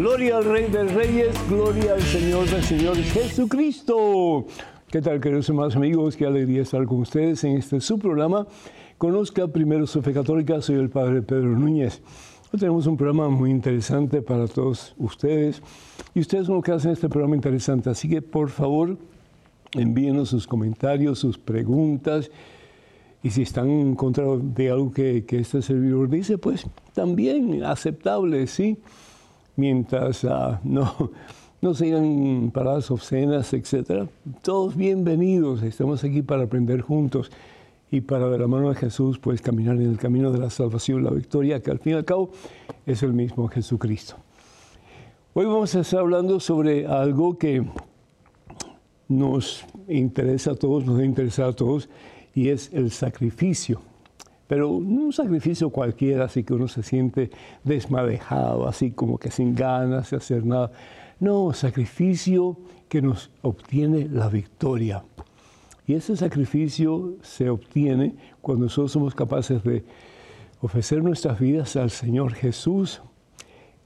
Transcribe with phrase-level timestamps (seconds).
[0.00, 4.46] Gloria al Rey de Reyes, gloria al Señor de Señores Jesucristo.
[4.90, 6.16] ¿Qué tal, queridos hermanos amigos?
[6.16, 8.48] Qué alegría estar con ustedes en este su programa.
[8.98, 12.02] Conozca primero su fe católica, soy el Padre Pedro Núñez.
[12.52, 15.62] Hoy tenemos un programa muy interesante para todos ustedes
[16.12, 17.88] y ustedes son los que hacen este programa interesante.
[17.88, 18.98] Así que, por favor,
[19.74, 22.28] envíenos sus comentarios, sus preguntas.
[23.22, 28.44] Y si están en contra de algo que, que este servidor dice, pues también aceptable,
[28.48, 28.76] ¿sí?
[29.60, 31.12] mientras uh, no,
[31.60, 34.08] no sigan paradas obscenas, etc.
[34.42, 37.30] Todos bienvenidos, estamos aquí para aprender juntos
[37.90, 41.04] y para de la mano de Jesús, pues caminar en el camino de la salvación,
[41.04, 42.30] la victoria, que al fin y al cabo
[42.86, 44.16] es el mismo Jesucristo.
[45.34, 47.62] Hoy vamos a estar hablando sobre algo que
[49.08, 51.90] nos interesa a todos, nos interesa a todos,
[52.34, 53.82] y es el sacrificio
[54.50, 57.30] pero un sacrificio cualquiera, así que uno se siente
[57.62, 60.72] desmadejado, así como que sin ganas de hacer nada.
[61.20, 62.56] No, sacrificio
[62.88, 65.04] que nos obtiene la victoria.
[65.86, 69.84] Y ese sacrificio se obtiene cuando nosotros somos capaces de
[70.60, 73.02] ofrecer nuestras vidas al Señor Jesús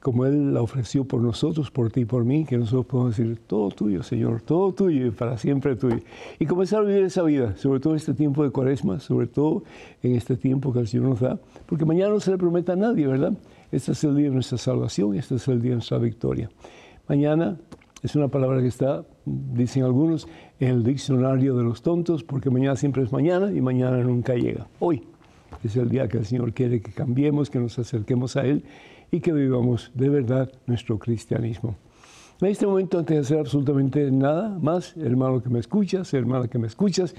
[0.05, 3.39] como Él la ofreció por nosotros, por ti y por mí, que nosotros podemos decir,
[3.47, 6.01] todo tuyo, Señor, todo tuyo y para siempre tuyo.
[6.39, 9.63] Y comenzar a vivir esa vida, sobre todo en este tiempo de cuaresma, sobre todo
[10.03, 12.77] en este tiempo que el Señor nos da, porque mañana no se le promete a
[12.77, 13.33] nadie, ¿verdad?
[13.73, 16.51] Este es el día de nuestra salvación, este es el día de nuestra victoria.
[17.07, 17.59] Mañana
[18.03, 20.27] es una palabra que está, dicen algunos,
[20.59, 24.69] en el diccionario de los tontos, porque mañana siempre es mañana y mañana nunca llega.
[24.79, 25.03] Hoy
[25.63, 28.65] es el día que el Señor quiere que cambiemos, que nos acerquemos a Él
[29.11, 31.77] y que vivamos de verdad nuestro cristianismo.
[32.41, 36.59] En este momento, antes de hacer absolutamente nada más, hermano que me escuchas, hermana que
[36.59, 37.15] me escuchas,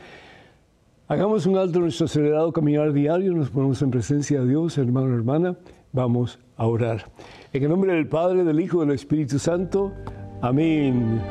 [1.07, 5.13] hagamos un alto en nuestro acelerado caminar diario, nos ponemos en presencia de Dios, hermano,
[5.13, 5.56] hermana,
[5.95, 7.09] vamos a orar.
[7.53, 9.94] En el nombre del Padre, del Hijo y del Espíritu Santo,
[10.41, 11.22] amén.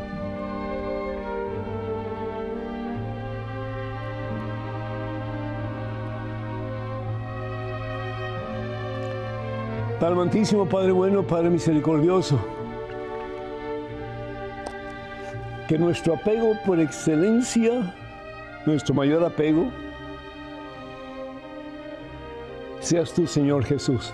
[10.00, 12.38] Padre amantísimo, Padre bueno, Padre misericordioso,
[15.69, 17.94] que nuestro apego por excelencia,
[18.66, 19.70] nuestro mayor apego,
[22.80, 24.12] seas tú, Señor Jesús.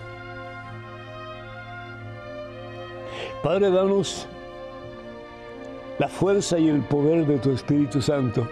[3.42, 4.26] Padre, danos
[5.98, 8.46] la fuerza y el poder de tu Espíritu Santo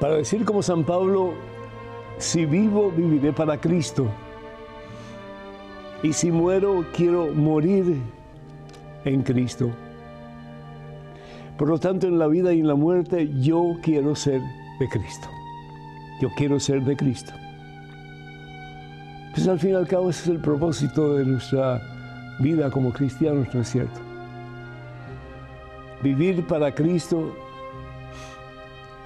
[0.00, 1.34] para decir como San Pablo,
[2.18, 4.06] si vivo, viviré para Cristo.
[6.02, 8.00] Y si muero, quiero morir
[9.04, 9.70] en Cristo.
[11.56, 14.40] Por lo tanto, en la vida y en la muerte, yo quiero ser
[14.78, 15.28] de Cristo.
[16.20, 17.32] Yo quiero ser de Cristo.
[19.34, 21.80] Pues al fin y al cabo ese es el propósito de nuestra
[22.38, 24.00] vida como cristianos, ¿no es cierto?
[26.02, 27.34] Vivir para Cristo,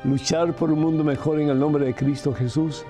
[0.05, 2.85] luchar por un mundo mejor en el nombre de Cristo Jesús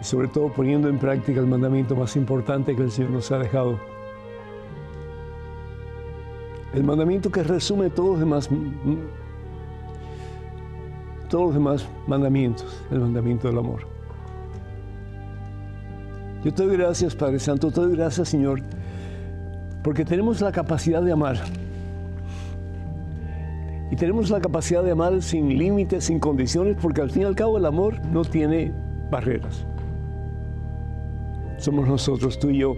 [0.00, 3.38] y sobre todo poniendo en práctica el mandamiento más importante que el Señor nos ha
[3.38, 3.78] dejado.
[6.74, 8.48] El mandamiento que resume todos los demás,
[11.28, 13.91] todos los demás mandamientos, el mandamiento del amor.
[16.44, 18.60] Yo te doy gracias, Padre Santo, te doy gracias, Señor,
[19.82, 21.36] porque tenemos la capacidad de amar.
[23.90, 27.36] Y tenemos la capacidad de amar sin límites, sin condiciones, porque al fin y al
[27.36, 28.72] cabo el amor no tiene
[29.10, 29.66] barreras
[31.62, 32.76] somos nosotros, tú y yo.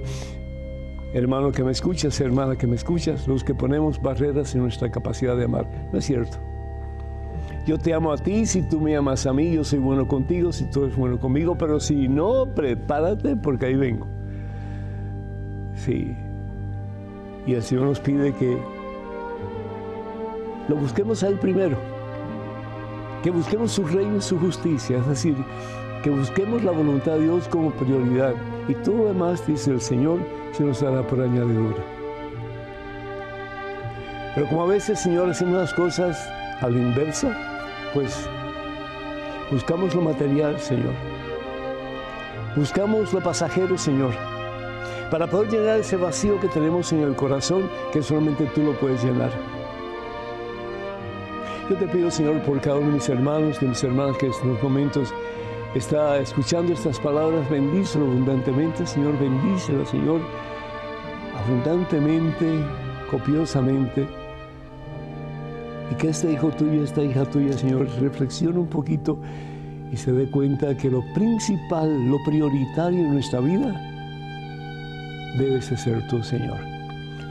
[1.15, 5.37] Hermano que me escuchas, hermana que me escuchas, los que ponemos barreras en nuestra capacidad
[5.37, 5.67] de amar.
[5.93, 6.39] No es cierto.
[7.66, 10.53] Yo te amo a ti, si tú me amas a mí, yo soy bueno contigo,
[10.53, 14.07] si tú eres bueno conmigo, pero si no, prepárate porque ahí vengo.
[15.75, 16.15] Sí.
[17.47, 18.59] Y el Señor nos pide que
[20.69, 21.78] lo busquemos a Él primero,
[23.22, 25.37] que busquemos su reino y su justicia, es decir,
[26.03, 28.34] que busquemos la voluntad de Dios como prioridad
[28.69, 30.19] y todo lo demás, dice el Señor,
[30.53, 31.83] se nos hará por añadidura.
[34.34, 36.28] Pero como a veces, Señor, hacemos las cosas
[36.60, 37.53] a la inversa,
[37.95, 38.29] pues
[39.51, 40.93] buscamos lo material, Señor.
[42.57, 44.13] Buscamos lo pasajero, Señor.
[45.11, 49.05] para poder llenar ese vacío que tenemos en el corazón que solamente tú lo puedes
[49.05, 49.31] llenar.
[51.71, 54.33] Yo te pido, Señor, por cada uno de mis hermanos, de mis hermanas que en
[54.33, 55.15] estos momentos
[55.75, 60.21] está escuchando estas palabras, bendícelo abundantemente, Señor, bendícelo, Señor,
[61.45, 62.59] abundantemente,
[63.11, 64.23] copiosamente.
[65.91, 69.19] Y que este hijo tuyo, esta hija tuya, Señor, reflexione un poquito
[69.92, 73.81] y se dé cuenta que lo principal, lo prioritario en nuestra vida
[75.39, 76.59] debes ser tú, Señor.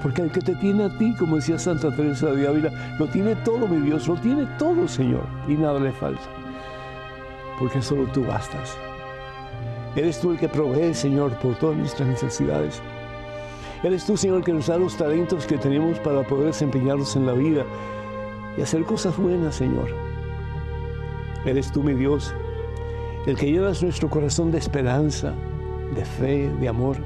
[0.01, 3.35] Porque el que te tiene a ti, como decía Santa Teresa de Ávila, lo tiene
[3.38, 6.21] todo, mi Dios, lo tiene todo, Señor, y nada le falta.
[7.57, 8.77] Porque solo tú bastas.
[9.95, 12.81] Eres tú el que provee, Señor, por todas nuestras necesidades.
[13.83, 17.33] Eres tú, Señor, que nos da los talentos que tenemos para poder desempeñarlos en la
[17.33, 17.63] vida
[18.57, 19.89] y hacer cosas buenas, Señor.
[21.45, 22.33] Eres tú, mi Dios,
[23.25, 25.33] el que llevas nuestro corazón de esperanza,
[25.95, 26.97] de fe, de amor,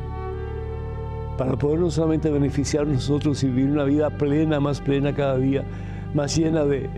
[1.37, 5.63] para poder no solamente beneficiar nosotros y vivir una vida plena, más plena cada día,
[6.13, 6.89] más llena de,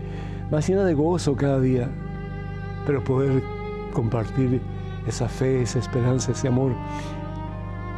[0.50, 1.88] más llena de gozo cada día,
[2.86, 3.42] pero poder
[3.92, 4.60] compartir
[5.06, 6.72] esa fe, esa esperanza, ese amor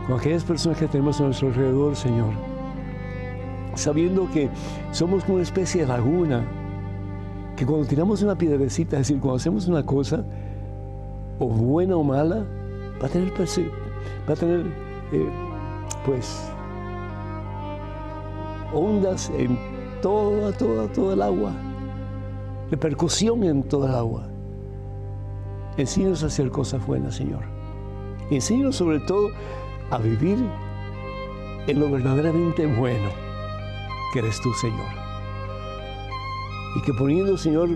[0.06, 2.32] con aquellas personas que tenemos a nuestro alrededor, Señor,
[3.74, 4.48] sabiendo que
[4.90, 6.44] somos como una especie de laguna,
[7.56, 10.24] que cuando tiramos una piedrecita, es decir, cuando hacemos una cosa,
[11.38, 12.44] o buena o mala,
[13.02, 14.66] va a tener, va a tener
[15.12, 15.28] eh,
[16.04, 16.48] pues,
[18.72, 19.58] ondas en
[20.00, 21.52] toda, toda, toda el agua,
[22.70, 24.28] repercusión en toda el agua.
[25.76, 27.44] Enséñanos a hacer cosas buenas, Señor.
[28.30, 29.28] Enséñanos sobre todo
[29.90, 30.38] a vivir
[31.66, 33.21] en lo verdaderamente bueno
[34.12, 34.90] que eres tú, Señor.
[36.76, 37.70] Y que poniendo, Señor,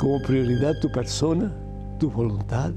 [0.00, 1.52] como prioridad tu persona,
[1.98, 2.72] tu voluntad,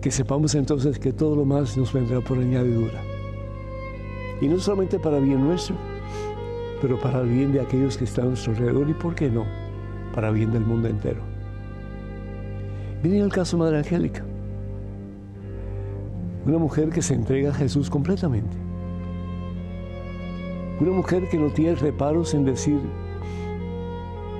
[0.00, 3.00] que sepamos entonces que todo lo más nos vendrá por añadidura.
[4.40, 5.76] Y no solamente para bien nuestro,
[6.80, 9.44] pero para el bien de aquellos que están a nuestro alrededor y, ¿por qué no?,
[10.14, 11.20] para bien del mundo entero.
[13.02, 14.24] Miren el caso Madre Angélica,
[16.46, 18.67] una mujer que se entrega a Jesús completamente.
[20.80, 22.80] Una mujer que no tiene reparos en decir,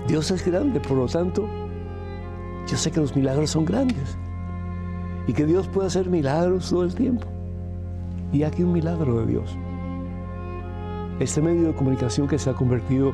[0.06, 1.48] Dios es grande, por lo tanto,
[2.66, 4.16] yo sé que los milagros son grandes
[5.26, 7.26] y que Dios puede hacer milagros todo el tiempo.
[8.32, 9.56] Y aquí un milagro de Dios.
[11.18, 13.12] Este medio de comunicación que se ha convertido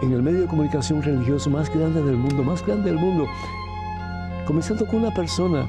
[0.00, 3.26] en el medio de comunicación religioso más grande del mundo, más grande del mundo,
[4.46, 5.66] comenzando con una persona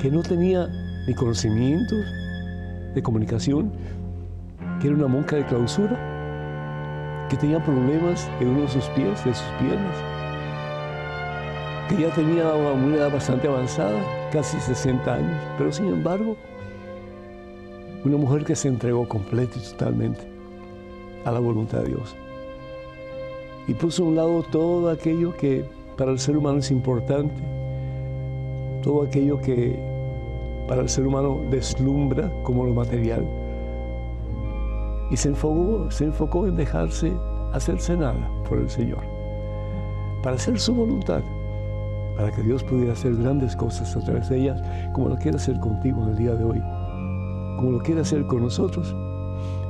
[0.00, 0.68] que no tenía
[1.06, 2.04] ni conocimientos
[2.94, 3.72] de comunicación,
[4.80, 5.96] que era una monja de clausura,
[7.28, 9.96] que tenía problemas en uno de sus pies, de sus piernas,
[11.88, 16.36] que ya tenía una edad bastante avanzada, casi 60 años, pero sin embargo,
[18.04, 20.20] una mujer que se entregó completa y totalmente
[21.24, 22.16] a la voluntad de Dios.
[23.66, 25.64] Y puso a un lado todo aquello que
[25.96, 27.42] para el ser humano es importante,
[28.82, 29.78] todo aquello que
[30.68, 33.26] para el ser humano deslumbra como lo material.
[35.10, 37.12] Y se enfocó, se enfocó en dejarse
[37.52, 39.02] hacerse nada por el Señor,
[40.22, 41.22] para hacer su voluntad
[42.18, 44.60] para que Dios pudiera hacer grandes cosas a través de ellas,
[44.92, 46.60] como lo quiere hacer contigo en el día de hoy,
[47.56, 48.94] como lo quiere hacer con nosotros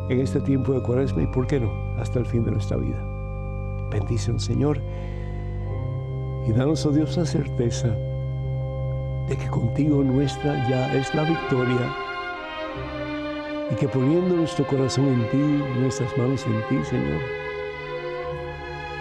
[0.08, 2.96] en este tiempo de cuaresma y, ¿por qué no?, hasta el fin de nuestra vida.
[3.90, 4.80] Bendición, Señor,
[6.46, 7.88] y danos, oh Dios, la certeza
[9.28, 11.94] de que contigo nuestra ya es la victoria
[13.70, 17.20] y que poniendo nuestro corazón en ti, nuestras manos en ti, Señor,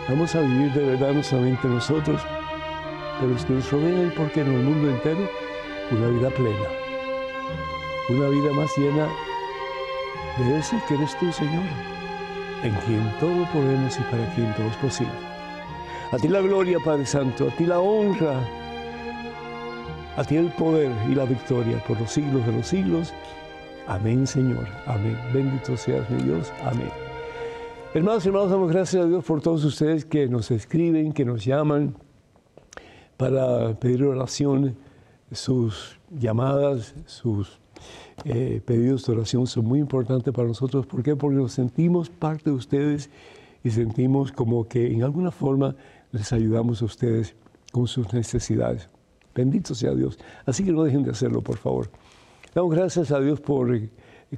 [0.09, 2.21] vamos a vivir de verdad no solamente nosotros,
[3.19, 5.29] pero los que nos rodean y, por qué no, el mundo entero,
[5.91, 6.67] una vida plena,
[8.09, 9.07] una vida más llena
[10.37, 11.63] de ese que eres tú, Señor,
[12.63, 15.13] en quien todo podemos y para quien todo es posible.
[16.11, 18.39] A ti la gloria, Padre Santo, a ti la honra,
[20.15, 23.13] a ti el poder y la victoria por los siglos de los siglos.
[23.87, 24.67] Amén, Señor.
[24.85, 25.17] Amén.
[25.33, 26.51] Bendito seas mi Dios.
[26.63, 26.89] Amén.
[27.93, 31.45] Hermanos y hermanos, damos gracias a Dios por todos ustedes que nos escriben, que nos
[31.45, 31.95] llaman
[33.15, 34.75] para pedir oración.
[35.31, 37.59] Sus llamadas, sus
[38.25, 40.85] eh, pedidos de oración son muy importantes para nosotros.
[40.85, 41.15] ¿Por qué?
[41.15, 43.09] Porque nos sentimos parte de ustedes
[43.63, 45.75] y sentimos como que en alguna forma
[46.11, 47.35] les ayudamos a ustedes
[47.71, 48.89] con sus necesidades.
[49.33, 50.19] Bendito sea Dios.
[50.45, 51.89] Así que no dejen de hacerlo, por favor.
[52.57, 53.87] Damos gracias a Dios por eh,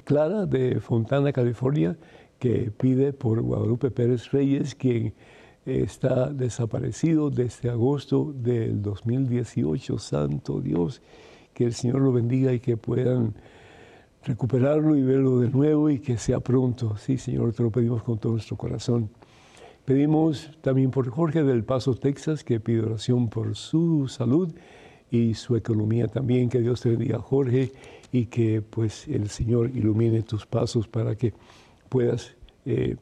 [0.04, 1.96] Clara de Fontana, California,
[2.38, 5.14] que pide por Guadalupe Pérez Reyes, quien
[5.64, 9.98] está desaparecido desde agosto del 2018.
[9.98, 11.00] Santo Dios,
[11.54, 13.32] que el Señor lo bendiga y que puedan
[14.22, 16.98] recuperarlo y verlo de nuevo y que sea pronto.
[16.98, 19.08] Sí, Señor, te lo pedimos con todo nuestro corazón.
[19.86, 24.52] Pedimos también por Jorge del Paso, Texas, que pide oración por su salud
[25.10, 26.50] y su economía también.
[26.50, 27.72] Que Dios te bendiga, Jorge,
[28.12, 31.32] y que pues el Señor ilumine tus pasos para que
[31.88, 32.96] puedas, eh,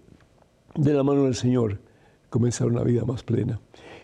[0.75, 1.81] de la mano del Señor,
[2.31, 3.61] comenzar una vida más plena.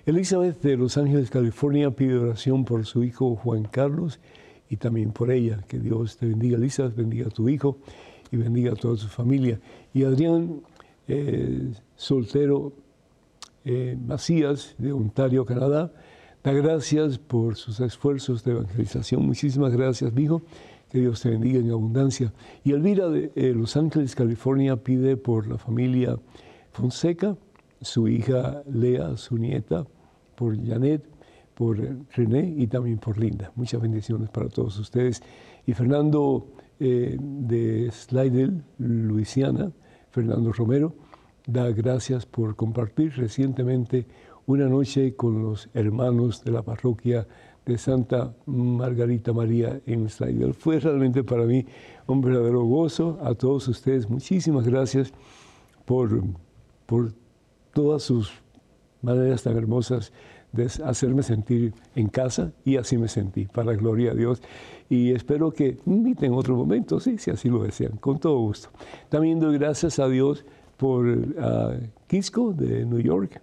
[0.06, 4.20] Elizabeth de Los Ángeles, California, pide oración por su hijo Juan Carlos
[4.68, 5.64] y también por ella.
[5.68, 7.78] Que Dios te bendiga, Elizabeth, bendiga a tu hijo
[8.30, 9.60] y bendiga a toda su familia.
[9.92, 10.62] Y Adrián,
[11.08, 12.72] eh, soltero
[13.64, 15.92] eh, Macías de Ontario, Canadá,
[16.42, 19.24] da gracias por sus esfuerzos de evangelización.
[19.24, 20.42] Muchísimas gracias, hijo.
[20.94, 22.32] Que Dios te bendiga en abundancia.
[22.62, 26.16] Y Elvira de eh, Los Ángeles, California, pide por la familia
[26.70, 27.36] Fonseca,
[27.80, 29.84] su hija Lea, su nieta,
[30.36, 31.04] por Janet,
[31.56, 31.80] por
[32.14, 33.50] René y también por Linda.
[33.56, 35.20] Muchas bendiciones para todos ustedes.
[35.66, 36.46] Y Fernando
[36.78, 39.72] eh, de Slidell, Luisiana,
[40.12, 40.94] Fernando Romero,
[41.44, 44.06] da gracias por compartir recientemente
[44.46, 47.26] una noche con los hermanos de la parroquia
[47.66, 50.54] de Santa Margarita María en Slidell.
[50.54, 51.64] Fue realmente para mí
[52.06, 53.18] un verdadero gozo.
[53.22, 55.12] A todos ustedes, muchísimas gracias
[55.84, 56.22] por,
[56.86, 57.12] por
[57.72, 58.32] todas sus
[59.02, 60.12] maneras tan hermosas
[60.52, 64.40] de hacerme sentir en casa y así me sentí, para la gloria a Dios.
[64.88, 68.68] Y espero que inviten otro momento, sí, si así lo desean, con todo gusto.
[69.08, 70.44] También doy gracias a Dios
[70.76, 71.24] por uh,
[72.06, 73.40] Kisco de New York,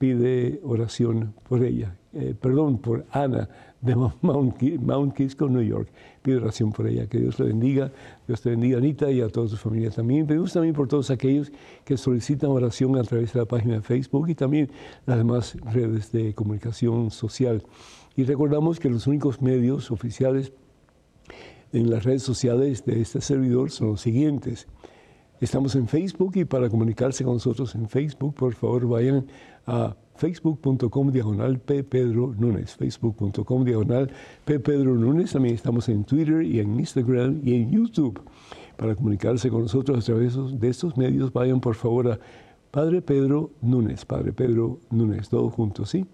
[0.00, 3.50] pide oración por ella, eh, perdón, por Ana
[3.82, 5.90] de Mount, Kisco, New York.
[6.22, 7.92] Pide oración por ella, que Dios le bendiga,
[8.26, 10.26] Dios te bendiga Anita y a toda su familia también.
[10.26, 11.52] Pedimos también por todos aquellos
[11.84, 14.70] que solicitan oración a través de la página de Facebook y también
[15.04, 17.62] las demás redes de comunicación social.
[18.16, 20.54] Y recordamos que los únicos medios oficiales
[21.74, 24.66] en las redes sociales de este servidor son los siguientes.
[25.40, 29.26] Estamos en Facebook y para comunicarse con nosotros en Facebook, por favor vayan
[29.66, 31.82] a facebook.com diagonal P.
[31.82, 34.10] Pedro Núñez, facebook.com diagonal
[34.44, 34.60] P.
[34.60, 35.32] Pedro Núñez.
[35.32, 38.20] También estamos en Twitter y en Instagram y en YouTube.
[38.76, 42.18] Para comunicarse con nosotros a través de estos medios, vayan por favor a
[42.70, 46.04] Padre Pedro Núñez, Padre Pedro Núñez, todos juntos, ¿sí?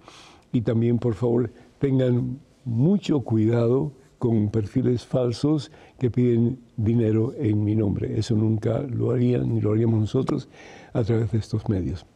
[0.53, 7.75] Y también, por favor, tengan mucho cuidado con perfiles falsos que piden dinero en mi
[7.75, 8.19] nombre.
[8.19, 10.49] Eso nunca lo harían ni lo haríamos nosotros
[10.93, 12.07] a través de estos medios.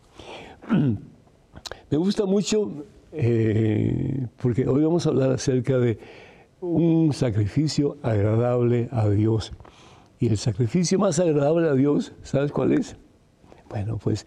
[1.90, 5.99] Me gusta mucho eh, porque hoy vamos a hablar acerca de
[6.61, 9.52] un sacrificio agradable a Dios.
[10.19, 12.97] Y el sacrificio más agradable a Dios, ¿sabes cuál es?
[13.69, 14.26] Bueno, pues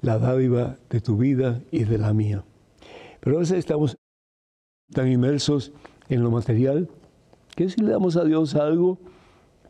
[0.00, 2.44] la dádiva de tu vida y de la mía.
[3.20, 3.96] Pero a veces estamos
[4.92, 5.72] tan inmersos
[6.08, 6.88] en lo material
[7.56, 8.98] que si le damos a Dios algo,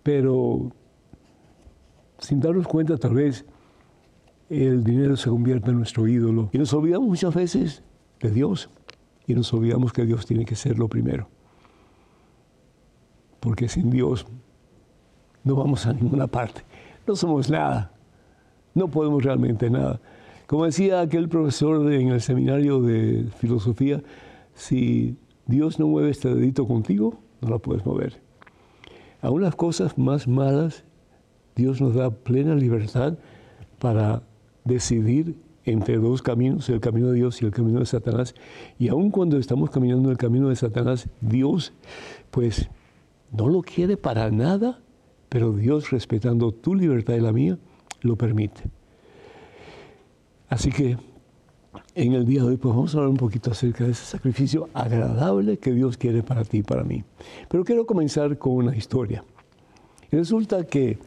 [0.02, 0.72] pero
[2.18, 3.46] sin darnos cuenta tal vez
[4.50, 6.50] el dinero se convierte en nuestro ídolo.
[6.52, 7.82] Y nos olvidamos muchas veces
[8.20, 8.68] de Dios
[9.26, 11.28] y nos olvidamos que Dios tiene que ser lo primero.
[13.38, 14.26] Porque sin Dios
[15.44, 16.62] no vamos a ninguna parte.
[17.06, 17.92] No somos nada.
[18.74, 20.00] No podemos realmente nada.
[20.48, 24.02] Como decía aquel profesor en el seminario de filosofía,
[24.54, 25.16] si
[25.46, 28.20] Dios no mueve este dedito contigo, no la puedes mover.
[29.22, 30.84] A unas cosas más malas,
[31.54, 33.18] Dios nos da plena libertad
[33.78, 34.22] para
[34.64, 38.34] decidir entre dos caminos, el camino de Dios y el camino de Satanás.
[38.78, 41.72] Y aun cuando estamos caminando el camino de Satanás, Dios,
[42.30, 42.68] pues,
[43.32, 44.80] no lo quiere para nada,
[45.28, 47.58] pero Dios, respetando tu libertad y la mía,
[48.02, 48.62] lo permite.
[50.48, 50.96] Así que
[51.94, 54.68] en el día de hoy, pues vamos a hablar un poquito acerca de ese sacrificio
[54.74, 57.04] agradable que Dios quiere para ti y para mí.
[57.48, 59.24] Pero quiero comenzar con una historia.
[60.10, 60.98] Resulta que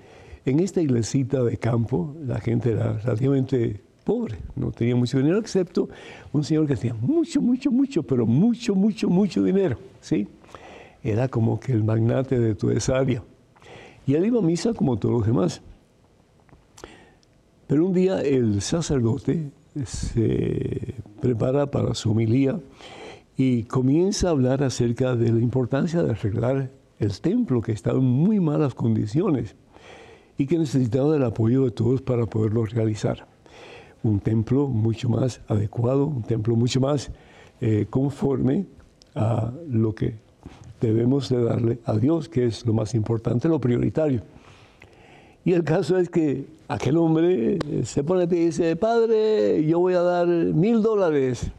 [0.46, 5.90] en esta iglesita de campo, la gente era relativamente pobre, no tenía mucho dinero, excepto
[6.34, 10.28] un señor que tenía mucho, mucho, mucho, pero mucho, mucho, mucho dinero, ¿sí?
[11.04, 13.24] Era como que el magnate de toda esa área.
[14.08, 15.62] Y él iba a misa como todos los demás.
[17.68, 19.52] Pero un día el sacerdote
[19.86, 22.60] se prepara para su homilía
[23.38, 28.06] y comienza a hablar acerca de la importancia de arreglar el templo, que estaba en
[28.06, 29.56] muy malas condiciones
[30.38, 33.28] y que necesitaba del apoyo de todos para poderlo realizar.
[34.04, 37.12] Un templo mucho más adecuado, un templo mucho más
[37.62, 38.66] eh, conforme
[39.16, 40.16] a lo que
[40.80, 44.22] debemos de darle a Dios, que es lo más importante, lo prioritario.
[45.46, 49.94] Y el caso es que aquel hombre eh, se pone y dice, padre, yo voy
[49.94, 51.52] a dar mil dólares.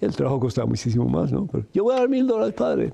[0.00, 1.46] El trabajo costaba muchísimo más, ¿no?
[1.46, 2.92] Pero yo voy a dar mil dólares, padre.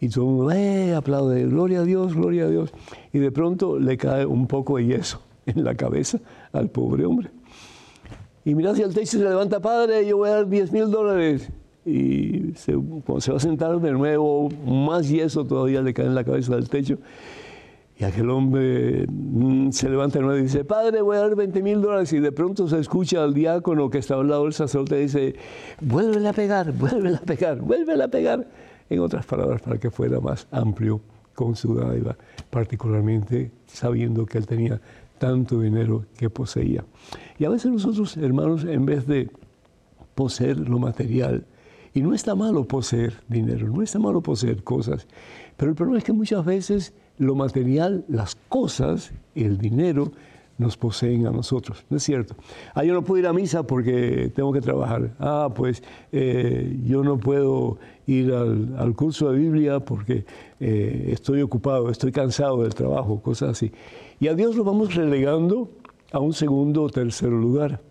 [0.00, 2.72] Y todo el mundo eh, aplaude, gloria a Dios, gloria a Dios.
[3.12, 6.18] Y de pronto le cae un poco de yeso en la cabeza
[6.52, 7.30] al pobre hombre.
[8.44, 10.90] Y mira hacia el techo y se levanta, padre, yo voy a dar 10 mil
[10.90, 11.50] dólares.
[11.84, 16.14] Y se, cuando se va a sentar de nuevo, más yeso todavía le cae en
[16.14, 16.98] la cabeza del techo.
[17.98, 22.12] Y aquel hombre mm, se levanta y dice, padre, voy a dar 20 mil dólares.
[22.12, 25.34] Y de pronto se escucha al diácono que está al lado del sacerdote y dice,
[25.80, 28.46] vuélvele a pegar, vuélvele a pegar, vuélvele a pegar.
[28.88, 31.00] En otras palabras, para que fuera más amplio
[31.34, 32.16] con su dádiva,
[32.50, 34.80] particularmente sabiendo que él tenía
[35.18, 36.84] tanto dinero que poseía.
[37.38, 39.30] Y a veces nosotros, hermanos, en vez de
[40.14, 41.46] poseer lo material,
[41.94, 45.06] y no está malo poseer dinero, no está malo poseer cosas,
[45.56, 50.12] pero el problema es que muchas veces lo material, las cosas, el dinero,
[50.58, 52.34] nos poseen a nosotros, ¿no es cierto?
[52.74, 55.14] Ah, yo no puedo ir a misa porque tengo que trabajar.
[55.18, 55.82] Ah, pues
[56.12, 60.24] eh, yo no puedo ir al, curso de Biblia porque
[60.60, 63.72] eh, estoy ocupado, estoy cansado del trabajo, cosas así.
[64.18, 65.70] Y a Dios lo vamos relegando
[66.10, 67.82] a un segundo o tercer lugar.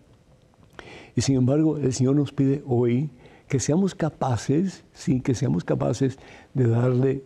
[1.14, 3.10] Y sin embargo, el Señor nos pide hoy
[3.48, 6.18] que seamos capaces, sí, que seamos capaces
[6.52, 7.22] de darle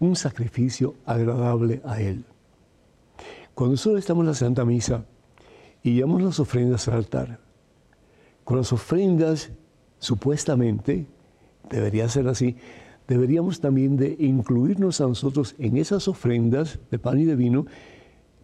[0.00, 2.24] un sacrificio agradable a Él.
[3.54, 5.04] Cuando nosotros estamos en la Santa Misa
[5.82, 7.38] y llevamos las ofrendas al altar,
[8.44, 9.50] con las ofrendas
[9.98, 11.06] supuestamente,
[11.68, 12.56] debería ser así,
[13.06, 17.66] deberíamos también de incluirnos a nosotros en esas ofrendas de pan y de vino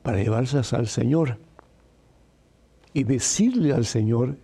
[0.02, 1.38] para llevarlas al Señor.
[2.92, 4.36] Y decirle al Señor,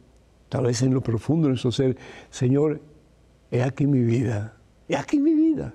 [0.49, 1.97] tal vez en lo profundo de nuestro ser,
[2.31, 2.81] Señor,
[3.51, 4.57] he aquí mi vida,
[4.89, 5.75] he aquí mi vida.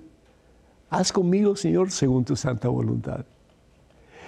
[0.89, 3.25] Haz conmigo, Señor, según tu santa voluntad.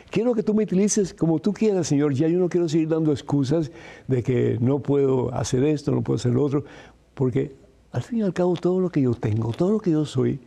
[0.10, 2.13] Quiero que tú me utilices como tú quieras, Señor.
[2.13, 3.72] Ya yo no quiero seguir dando excusas
[4.08, 6.66] de que no puedo hacer esto, no puedo hacer lo otro,
[7.13, 7.56] porque
[7.92, 10.39] al fin y al cabo todo lo que yo tengo, todo lo que yo soy,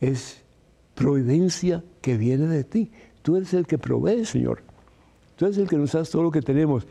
[0.00, 0.42] es
[0.94, 2.90] providencia que viene de ti.
[3.22, 4.62] Tú eres el que provee, Señor.
[5.36, 6.86] Tú eres el que nos das todo lo que tenemos.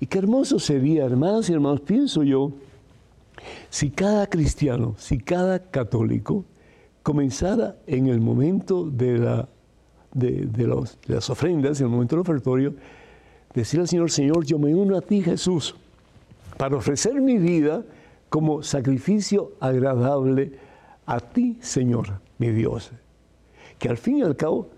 [0.00, 2.52] Y qué hermoso sería, hermanas y hermanos, pienso yo,
[3.70, 6.44] si cada cristiano, si cada católico
[7.02, 9.48] comenzara en el momento de, la,
[10.12, 10.48] de,
[11.06, 12.74] las ofrendas, en el momento del ofertorio,
[13.54, 15.74] decir al Señor, Señor, yo me uno a ti, Jesús,
[16.56, 17.84] para ofrecer mi vida
[18.28, 20.52] como sacrificio agradable
[21.06, 22.92] a ti, Señor, mi Dios.
[23.78, 24.70] Que al fin y al cabo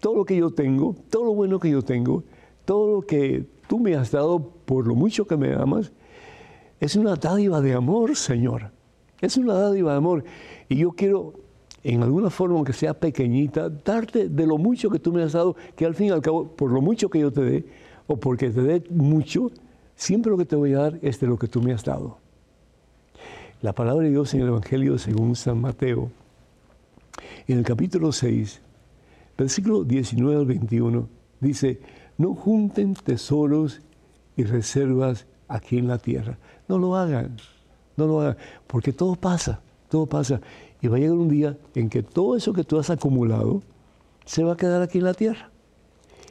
[0.00, 2.24] todo lo que yo tengo, todo lo bueno que yo tengo,
[2.64, 5.92] todo lo que tú me has dado por lo mucho que me amas,
[6.80, 8.70] es una dádiva de amor, Señor.
[9.20, 10.24] Es una dádiva de amor.
[10.68, 11.34] Y yo quiero,
[11.82, 15.56] en alguna forma, aunque sea pequeñita, darte de lo mucho que tú me has dado,
[15.76, 17.66] que al fin y al cabo, por lo mucho que yo te dé,
[18.06, 19.50] o porque te dé mucho,
[19.94, 22.18] siempre lo que te voy a dar es de lo que tú me has dado.
[23.62, 26.10] La palabra de Dios en el Evangelio según San Mateo,
[27.46, 28.60] en el capítulo 6,
[29.40, 31.08] Versículo 19 al 21
[31.40, 31.80] dice,
[32.18, 33.80] no junten tesoros
[34.36, 36.36] y reservas aquí en la tierra.
[36.68, 37.38] No lo hagan,
[37.96, 40.42] no lo hagan, porque todo pasa, todo pasa.
[40.82, 43.62] Y va a llegar un día en que todo eso que tú has acumulado
[44.24, 45.50] se va a quedar aquí en la tierra.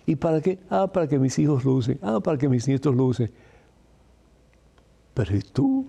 [0.06, 0.60] ¿Y para qué?
[0.70, 2.00] Ah, para que mis hijos lo usen.
[2.02, 3.32] Ah, para que mis nietos lo usen.
[5.14, 5.86] Pero ¿y tú?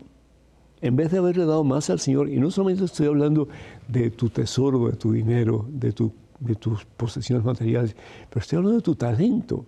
[0.83, 3.49] En vez de haberle dado más al Señor, y no solamente estoy hablando
[3.87, 5.93] de tu tesoro, de tu dinero, de
[6.41, 7.95] de tus posesiones materiales,
[8.29, 9.67] pero estoy hablando de tu talento,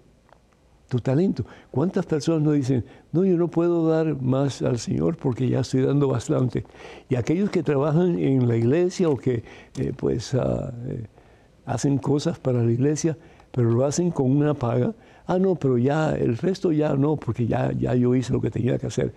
[0.92, 1.46] tu talento.
[1.70, 5.80] ¿Cuántas personas no dicen, no, yo no puedo dar más al Señor porque ya estoy
[5.80, 6.66] dando bastante?
[7.08, 9.42] Y aquellos que trabajan en la iglesia o que
[9.78, 11.06] eh, pues ah, eh,
[11.64, 13.16] hacen cosas para la iglesia,
[13.52, 14.92] pero lo hacen con una paga,
[15.26, 18.50] ah, no, pero ya el resto ya no, porque ya, ya yo hice lo que
[18.50, 19.14] tenía que hacer.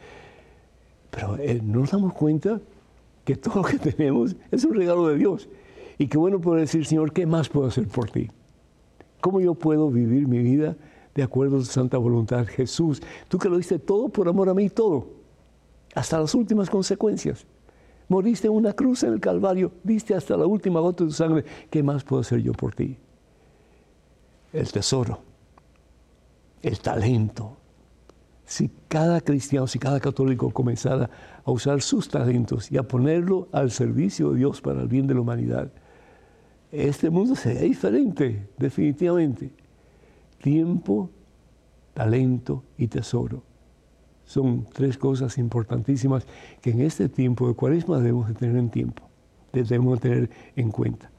[1.12, 2.62] Pero eh, no nos damos cuenta
[3.26, 5.50] que todo lo que tenemos es un regalo de Dios
[5.98, 8.30] y qué bueno poder decir, Señor, ¿qué más puedo hacer por ti?
[9.20, 10.78] ¿Cómo yo puedo vivir mi vida
[11.16, 12.46] de acuerdo a tu santa voluntad?
[12.46, 15.08] Jesús, tú que lo diste todo por amor a mí, todo,
[15.96, 17.48] hasta las últimas consecuencias.
[18.08, 21.46] Moriste en una cruz en el Calvario, diste hasta la última gota de tu sangre.
[21.72, 22.98] ¿Qué más puedo hacer yo por ti?
[24.54, 25.20] El tesoro,
[26.62, 27.58] el talento.
[28.46, 31.10] Si cada cristiano, si cada católico comenzara
[31.44, 35.16] a usar sus talentos y a ponerlo al servicio de Dios para el bien de
[35.16, 35.72] la humanidad,
[36.72, 39.65] este mundo sería diferente, definitivamente.
[40.46, 41.10] Tiempo,
[41.96, 43.42] talento y tesoro.
[44.26, 46.28] Son tres cosas importantísimas
[46.62, 49.10] que en este tiempo de cuaresma debemos de tener en tiempo,
[49.52, 51.10] debemos de tener en cuenta.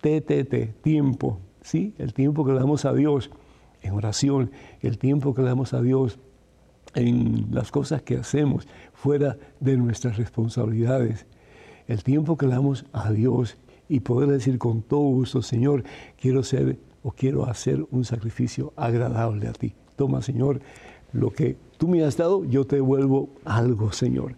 [0.00, 1.94] TTT, tiempo, ¿sí?
[1.98, 3.30] El tiempo que le damos a Dios
[3.82, 6.18] en oración, el tiempo que le damos a Dios
[6.94, 11.26] en las cosas que hacemos fuera de nuestras responsabilidades,
[11.86, 13.58] el tiempo que le damos a Dios
[13.90, 15.84] y poder decir con todo gusto, Señor,
[16.16, 19.74] quiero ser o quiero hacer un sacrificio agradable a ti.
[19.96, 20.60] Toma, Señor,
[21.12, 24.36] lo que tú me has dado, yo te devuelvo algo, Señor,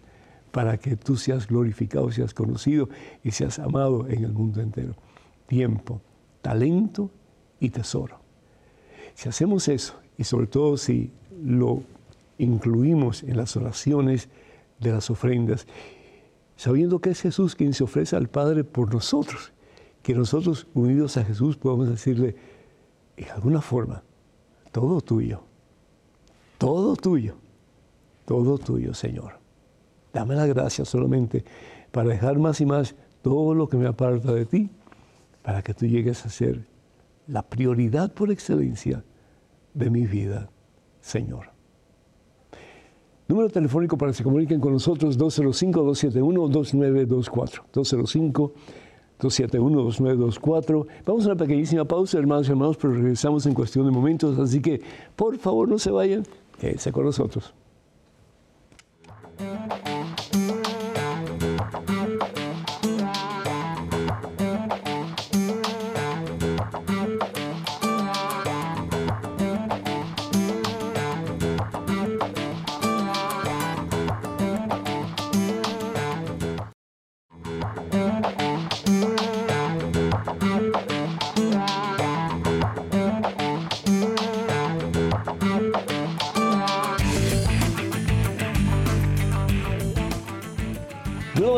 [0.51, 2.89] para que tú seas glorificado, seas conocido
[3.23, 4.95] y seas amado en el mundo entero.
[5.47, 6.01] Tiempo,
[6.41, 7.09] talento
[7.59, 8.19] y tesoro.
[9.15, 11.11] Si hacemos eso, y sobre todo si
[11.43, 11.83] lo
[12.37, 14.29] incluimos en las oraciones
[14.79, 15.67] de las ofrendas,
[16.55, 19.52] sabiendo que es Jesús quien se ofrece al Padre por nosotros,
[20.03, 22.35] que nosotros unidos a Jesús podemos decirle,
[23.15, 24.03] en alguna forma,
[24.71, 25.43] todo tuyo,
[26.57, 27.35] todo tuyo,
[28.25, 29.39] todo tuyo, Señor.
[30.11, 31.45] Dame la gracia solamente
[31.91, 34.69] para dejar más y más todo lo que me aparta de ti,
[35.41, 36.67] para que tú llegues a ser
[37.27, 39.05] la prioridad por excelencia
[39.73, 40.49] de mi vida,
[40.99, 41.53] Señor.
[43.27, 47.63] Número telefónico para que se comuniquen con nosotros 205-271-2924.
[49.23, 50.87] 205-271-2924.
[51.05, 54.61] Vamos a una pequeñísima pausa, hermanos y hermanos, pero regresamos en cuestión de momentos, así
[54.61, 54.81] que
[55.15, 56.23] por favor no se vayan,
[56.59, 57.53] quédense con nosotros.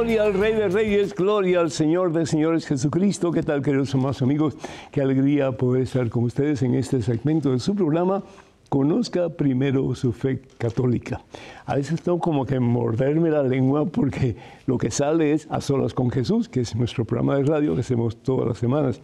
[0.05, 3.31] Gloria al Rey de Reyes, gloria al Señor de Señores Jesucristo.
[3.31, 4.55] ¿Qué tal, queridos hermanos amigos?
[4.91, 8.21] Qué alegría poder estar con ustedes en este segmento de su programa.
[8.69, 11.23] Conozca primero su fe católica.
[11.65, 14.35] A veces tengo como que morderme la lengua porque
[14.67, 17.81] lo que sale es A Solas con Jesús, que es nuestro programa de radio que
[17.81, 19.01] hacemos todas las semanas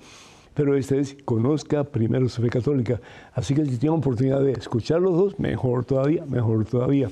[0.54, 3.00] pero este es Conozca primero su fe católica.
[3.34, 7.10] Así que si tiene oportunidad de escuchar los dos, mejor todavía, mejor todavía.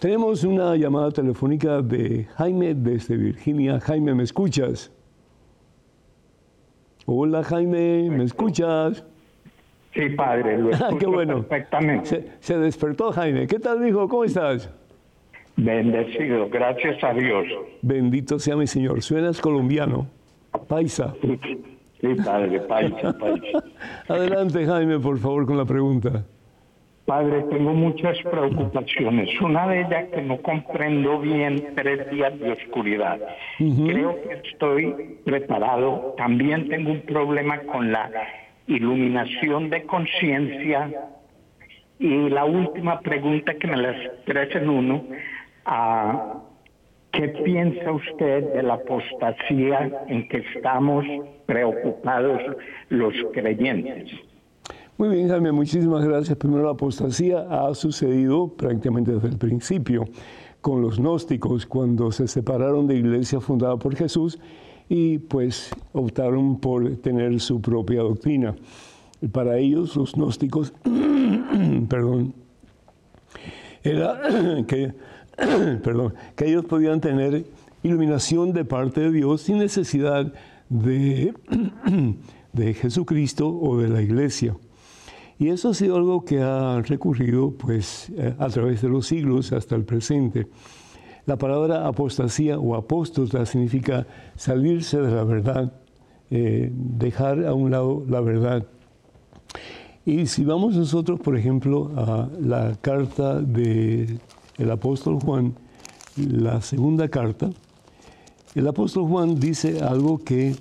[0.00, 3.80] Tenemos una llamada telefónica de Jaime desde Virginia.
[3.80, 4.90] Jaime, ¿me escuchas?
[7.06, 9.04] Hola Jaime, ¿me escuchas?
[9.92, 11.42] Sí, padre, lo escucho Ah, qué bueno.
[11.42, 12.06] perfectamente.
[12.06, 13.46] Se, se despertó Jaime.
[13.46, 14.08] ¿Qué tal, hijo?
[14.08, 14.70] ¿Cómo estás?
[15.56, 17.44] Bendecido, gracias a Dios.
[17.82, 19.02] Bendito sea mi Señor.
[19.02, 20.06] Suenas colombiano,
[20.68, 21.14] paisa.
[22.02, 23.62] Sí, padre, paisa, paisa.
[24.08, 26.24] Adelante, Jaime, por favor, con la pregunta.
[27.06, 29.28] Padre, tengo muchas preocupaciones.
[29.40, 33.20] Una de ellas que no comprendo bien tres días de oscuridad.
[33.58, 36.14] Creo que estoy preparado.
[36.16, 38.10] También tengo un problema con la
[38.66, 40.90] iluminación de conciencia.
[42.00, 45.04] Y la última pregunta que me las tres en uno.
[45.66, 46.34] ah,
[47.12, 51.04] ¿Qué piensa usted de la apostasía en que estamos
[51.46, 52.40] preocupados
[52.88, 54.10] los creyentes?
[54.96, 56.38] Muy bien, Jaime, muchísimas gracias.
[56.38, 60.04] Primero, la apostasía ha sucedido prácticamente desde el principio
[60.62, 64.38] con los gnósticos cuando se separaron de iglesia fundada por Jesús
[64.88, 68.54] y pues optaron por tener su propia doctrina.
[69.32, 70.72] Para ellos, los gnósticos,
[71.88, 72.34] perdón,
[73.82, 74.20] era
[74.66, 74.92] que,
[75.82, 77.44] perdón, que ellos podían tener
[77.82, 80.32] iluminación de parte de Dios sin necesidad
[80.68, 81.34] de,
[82.52, 84.56] de Jesucristo o de la iglesia.
[85.38, 89.52] Y eso ha sido algo que ha recurrido pues, eh, a través de los siglos
[89.52, 90.46] hasta el presente.
[91.26, 95.72] La palabra apostasía o apóstata significa salirse de la verdad,
[96.30, 98.66] eh, dejar a un lado la verdad.
[100.04, 103.40] Y si vamos nosotros, por ejemplo, a la carta
[104.58, 105.54] del apóstol Juan,
[106.16, 107.50] la segunda carta,
[108.54, 110.54] el apóstol Juan dice algo que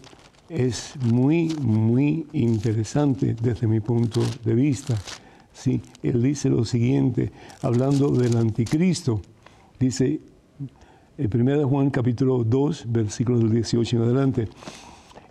[0.48, 4.96] es muy, muy interesante desde mi punto de vista.
[5.54, 9.22] Sí, él dice lo siguiente, hablando del anticristo.
[9.80, 10.22] Dice,
[11.18, 14.48] en 1 Juan capítulo 2, versículo del 18 en adelante,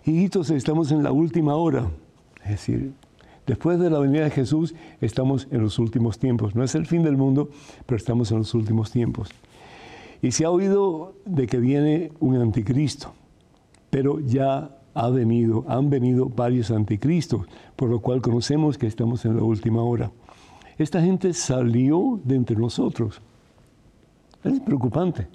[0.05, 1.89] hijitos, estamos en la última hora.
[2.43, 2.93] Es decir,
[3.47, 6.55] después de la venida de Jesús, estamos en los últimos tiempos.
[6.55, 7.49] No es el fin del mundo,
[7.85, 9.29] pero estamos en los últimos tiempos.
[10.21, 13.13] Y se ha oído de que viene un anticristo,
[13.89, 19.37] pero ya ha venido, han venido varios anticristos, por lo cual conocemos que estamos en
[19.37, 20.11] la última hora.
[20.77, 23.21] Esta gente salió de entre nosotros.
[24.43, 25.27] Es preocupante.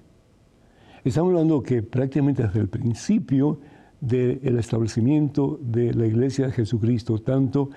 [1.04, 3.60] Estamos hablando que prácticamente desde el principio
[4.06, 7.70] del establecimiento de la Iglesia de Jesucristo, tanto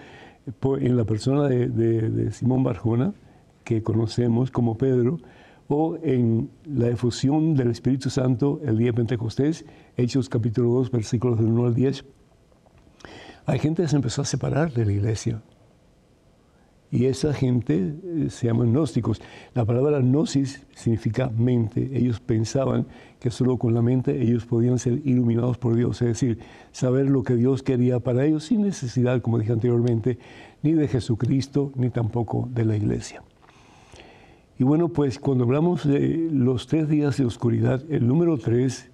[0.80, 3.14] en la persona de, de, de Simón Barjona,
[3.64, 5.20] que conocemos como Pedro,
[5.68, 9.66] o en la efusión del Espíritu Santo el día de Pentecostés,
[9.98, 12.06] Hechos capítulo 2, versículos del 1 al 10,
[13.46, 15.42] hay gente que se empezó a separar de la iglesia.
[16.92, 19.22] Y esa gente eh, se llaman gnósticos.
[19.54, 21.92] La palabra gnosis significa mente.
[21.94, 22.88] Ellos pensaban
[23.20, 26.40] que solo con la mente ellos podían ser iluminados por Dios, es decir,
[26.72, 30.18] saber lo que Dios quería para ellos sin necesidad, como dije anteriormente,
[30.64, 33.22] ni de Jesucristo, ni tampoco de la iglesia.
[34.58, 38.90] Y bueno, pues cuando hablamos de los tres días de oscuridad, el número tres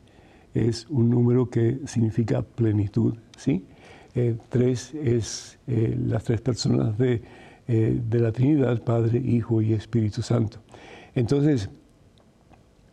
[0.54, 3.66] es un número que significa plenitud, ¿sí?
[4.14, 7.22] Eh, tres es eh, las tres personas de
[7.68, 10.60] eh, de la Trinidad, Padre, Hijo y Espíritu Santo.
[11.16, 11.70] Entonces,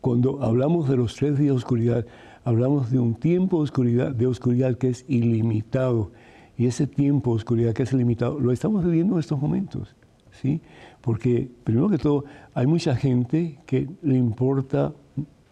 [0.01, 2.07] cuando hablamos de los tres días de oscuridad,
[2.45, 6.13] hablamos de un tiempo de oscuridad, de oscuridad que es ilimitado.
[6.57, 9.95] Y ese tiempo de oscuridad que es ilimitado lo estamos viviendo en estos momentos.
[10.31, 10.61] ¿sí?
[11.01, 14.93] Porque, primero que todo, hay mucha gente que le importa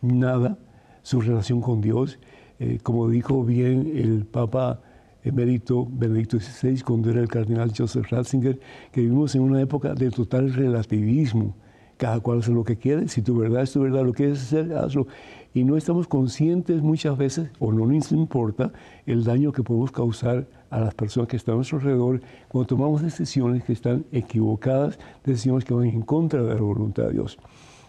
[0.01, 0.59] nada
[1.03, 2.19] su relación con Dios.
[2.59, 4.81] Eh, como dijo bien el Papa
[5.25, 8.59] emérito Benedicto XVI, cuando era el cardenal Joseph Ratzinger,
[8.93, 11.55] que vivimos en una época de total relativismo.
[11.97, 14.41] Cada cual hace lo que quiere, si tu verdad es tu verdad, lo que quieres
[14.41, 15.07] hacer, hazlo.
[15.53, 18.73] Y no estamos conscientes muchas veces, o no nos importa,
[19.05, 23.03] el daño que podemos causar a las personas que están a nuestro alrededor cuando tomamos
[23.03, 27.39] decisiones que están equivocadas, decisiones que van en contra de la voluntad de Dios.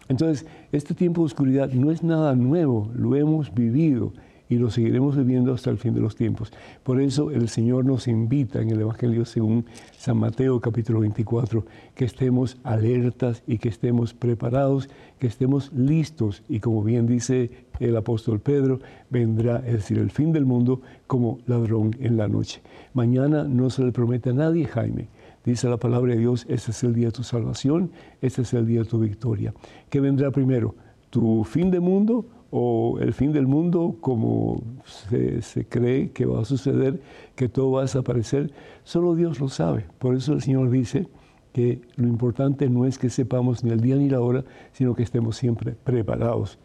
[0.10, 4.12] Entonces, este tiempo de oscuridad no es nada nuevo, lo hemos vivido
[4.52, 6.52] y lo seguiremos viviendo hasta el fin de los tiempos.
[6.84, 9.66] Por eso el Señor nos invita en el Evangelio según
[9.98, 16.60] San Mateo capítulo 24, que estemos alertas y que estemos preparados, que estemos listos y
[16.60, 21.96] como bien dice el apóstol Pedro, vendrá, es decir, el fin del mundo como ladrón
[22.02, 22.62] en la noche.
[22.94, 25.08] Mañana no se le promete a nadie, Jaime.
[25.46, 27.90] Dice la palabra de Dios, este es el día de tu salvación,
[28.22, 29.54] este es el día de tu victoria.
[29.90, 30.76] ¿Qué vendrá primero?
[31.10, 36.46] ¿Tu fin de mundo o el fin del mundo como se, cree que va a
[36.46, 37.02] suceder,
[37.36, 38.52] que todo va a desaparecer,
[38.84, 39.86] solo Dios lo sabe.
[40.00, 41.08] Por eso el Señor dice
[41.54, 45.04] que lo importante no es que sepamos ni el día ni la hora, sino que
[45.04, 46.60] estemos siempre preparados,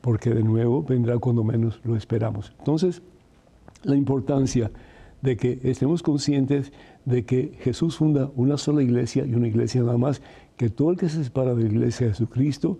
[0.00, 2.52] porque de nuevo vendrá cuando menos lo esperamos.
[2.58, 3.00] Entonces,
[3.84, 4.72] la importancia
[5.22, 6.72] de que estemos conscientes
[7.04, 10.20] de que Jesús funda una sola iglesia y una iglesia nada más,
[10.56, 12.78] que todo el que se separa de la iglesia de Jesucristo,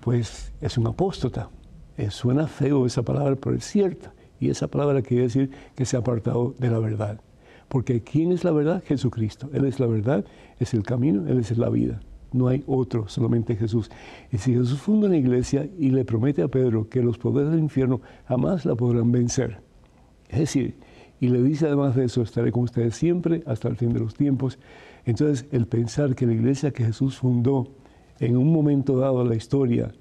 [0.00, 1.50] pues es un apóstata,
[1.96, 4.12] eh, suena feo esa palabra, pero es cierta.
[4.40, 7.20] Y esa palabra quiere decir que se ha apartado de la verdad.
[7.68, 8.82] Porque ¿quién es la verdad?
[8.84, 9.48] Jesucristo.
[9.52, 10.24] Él es la verdad,
[10.58, 12.00] es el camino, Él es la vida.
[12.32, 13.90] No hay otro, solamente Jesús.
[14.32, 17.60] Y si Jesús funda una iglesia y le promete a Pedro que los poderes del
[17.60, 19.60] infierno jamás la podrán vencer.
[20.28, 20.76] Es decir,
[21.20, 24.14] y le dice además de eso, estaré con ustedes siempre hasta el fin de los
[24.14, 24.58] tiempos.
[25.04, 27.68] Entonces, el pensar que la iglesia que Jesús fundó
[28.18, 29.92] en un momento dado de la historia,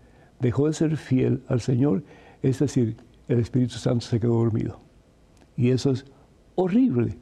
[0.43, 2.03] dejó de ser fiel al Señor,
[2.41, 4.79] es decir, el Espíritu Santo se quedó dormido.
[5.55, 6.05] Y eso es
[6.55, 7.17] horrible,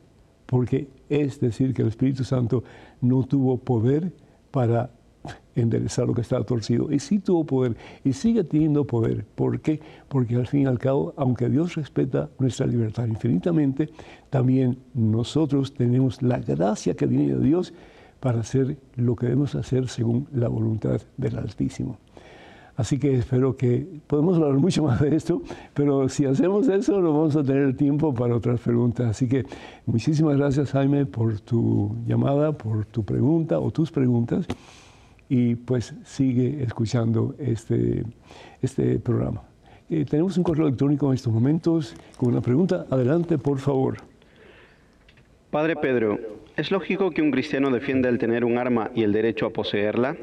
[0.48, 2.64] porque es decir que el Espíritu Santo
[3.00, 4.12] no tuvo poder
[4.50, 4.90] para
[5.54, 6.92] enderezar lo que estaba torcido.
[6.92, 9.24] Y sí tuvo poder y sigue teniendo poder.
[9.36, 9.80] ¿Por qué?
[10.08, 13.90] Porque al fin y al cabo, aunque Dios respeta nuestra libertad infinitamente,
[14.32, 17.74] también nosotros tenemos la gracia que viene de Dios
[18.20, 22.00] para hacer lo que debemos hacer según la voluntad del Altísimo.
[22.82, 25.44] Así que espero que podemos hablar mucho más de esto,
[25.76, 29.08] pero si hacemos eso no vamos a tener tiempo para otras preguntas.
[29.08, 29.46] Así que
[29.86, 34.48] muchísimas gracias Jaime por tu llamada, por tu pregunta o tus preguntas
[35.30, 38.04] y pues sigue escuchando este,
[38.64, 39.44] este programa.
[39.88, 42.88] Eh, tenemos un correo electrónico en estos momentos con una pregunta.
[42.90, 43.98] Adelante, por favor.
[45.52, 46.18] Padre Pedro,
[46.58, 50.18] ¿es lógico que un cristiano defienda el tener un arma y el derecho a poseerla?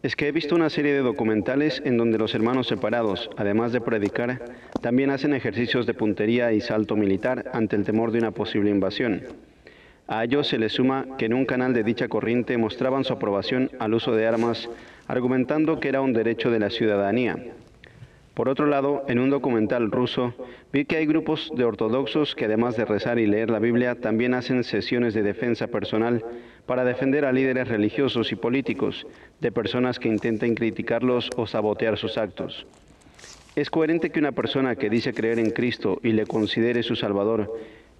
[0.00, 3.80] Es que he visto una serie de documentales en donde los hermanos separados, además de
[3.80, 4.40] predicar,
[4.80, 9.24] también hacen ejercicios de puntería y salto militar ante el temor de una posible invasión.
[10.06, 13.72] A ello se le suma que en un canal de dicha corriente mostraban su aprobación
[13.80, 14.70] al uso de armas,
[15.08, 17.36] argumentando que era un derecho de la ciudadanía.
[18.38, 20.32] Por otro lado, en un documental ruso,
[20.72, 24.32] vi que hay grupos de ortodoxos que además de rezar y leer la Biblia, también
[24.32, 26.24] hacen sesiones de defensa personal
[26.64, 29.08] para defender a líderes religiosos y políticos
[29.40, 32.64] de personas que intenten criticarlos o sabotear sus actos.
[33.56, 37.52] ¿Es coherente que una persona que dice creer en Cristo y le considere su Salvador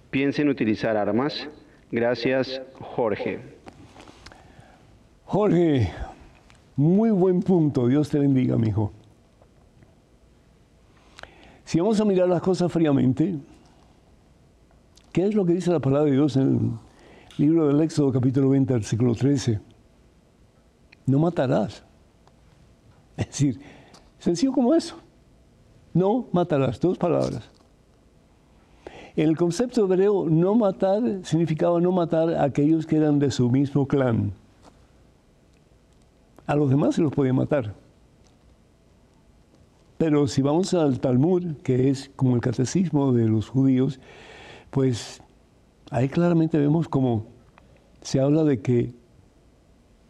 [0.09, 1.49] piense en utilizar armas?
[1.91, 3.39] Gracias, Jorge.
[5.25, 5.91] Jorge,
[6.77, 7.89] muy buen punto.
[7.89, 8.93] Dios te bendiga, mi hijo.
[11.69, 13.37] Si vamos a mirar las cosas fríamente,
[15.11, 16.79] ¿qué es lo que dice la palabra de Dios en
[17.37, 19.61] el libro del Éxodo capítulo 20, versículo 13?
[21.05, 21.83] No matarás.
[23.17, 23.59] Es decir,
[24.17, 24.95] sencillo como eso.
[25.93, 27.47] No matarás, dos palabras.
[29.15, 33.47] En el concepto hebreo, no matar significaba no matar a aquellos que eran de su
[33.47, 34.31] mismo clan.
[36.47, 37.75] A los demás se los podía matar.
[39.99, 43.99] Pero si vamos al Talmud, que es como el catecismo de los judíos,
[44.69, 45.21] pues
[45.91, 47.25] ahí claramente vemos cómo
[48.01, 48.93] se habla de que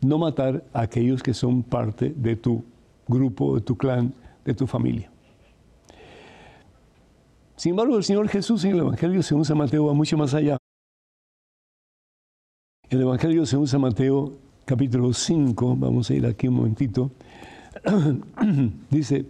[0.01, 2.63] no matar a aquellos que son parte de tu
[3.07, 4.13] grupo, de tu clan,
[4.45, 5.09] de tu familia.
[7.55, 10.55] Sin embargo, el Señor Jesús en el Evangelio según San Mateo va mucho más allá.
[12.91, 14.33] El Evangelio según San Mateo,
[14.65, 17.09] capítulo 5, vamos a ir aquí un momentito,
[18.91, 19.25] dice,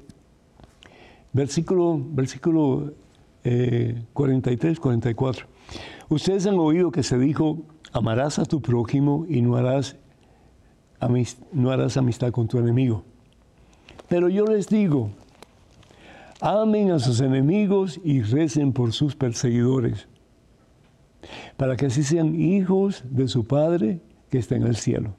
[1.33, 2.93] versículo, versículo
[3.43, 5.47] 43, eh, 44.
[6.09, 7.59] Ustedes han oído que se dijo,
[7.91, 9.97] amarás a tu prójimo y no harás,
[11.51, 13.03] no harás amistad con tu enemigo.
[14.07, 15.11] Pero yo les digo,
[16.41, 20.07] Amen a sus enemigos y recen por sus perseguidores,
[21.57, 25.15] para que así sean hijos de su Padre que está en el cielo.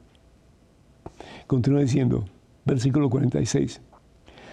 [1.46, 2.24] Continúa diciendo,
[2.64, 3.82] versículo 46.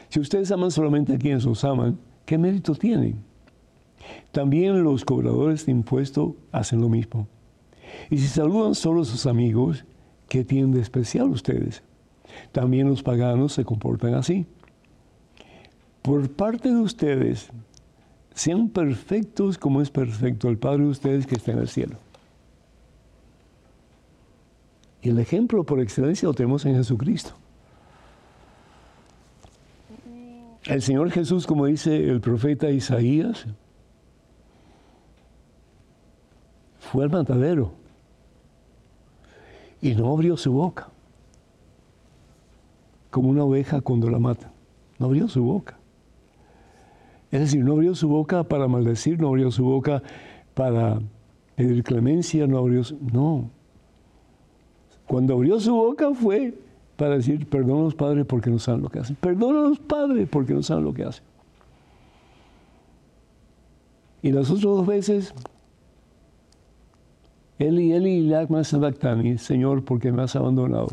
[0.09, 3.15] Si ustedes aman solamente a quienes os aman, ¿qué mérito tienen?
[4.31, 7.27] También los cobradores de impuestos hacen lo mismo.
[8.09, 9.85] Y si saludan solo a sus amigos,
[10.29, 11.83] ¿qué tienen de especial ustedes?
[12.51, 14.45] También los paganos se comportan así
[16.07, 17.49] por parte de ustedes,
[18.33, 21.97] sean perfectos como es perfecto el Padre de ustedes que está en el cielo.
[25.01, 27.31] Y el ejemplo por excelencia lo tenemos en Jesucristo.
[30.67, 33.47] El Señor Jesús, como dice el profeta Isaías,
[36.77, 37.71] fue al matadero
[39.81, 40.89] y no abrió su boca,
[43.09, 44.51] como una oveja cuando la mata.
[44.99, 45.77] No abrió su boca.
[47.31, 50.03] Es decir, no abrió su boca para maldecir, no abrió su boca
[50.53, 50.99] para
[51.55, 52.97] pedir clemencia, no abrió su...
[53.13, 53.49] No.
[55.07, 56.66] Cuando abrió su boca fue
[56.97, 59.17] para decir, perdón a los padres porque no saben lo que hacen.
[59.21, 61.23] Los padres porque no saben lo que hacen.
[64.23, 65.33] Y las otras dos veces,
[67.59, 70.87] Eli, Eli, lagma sabactani, Señor, porque me has abandonado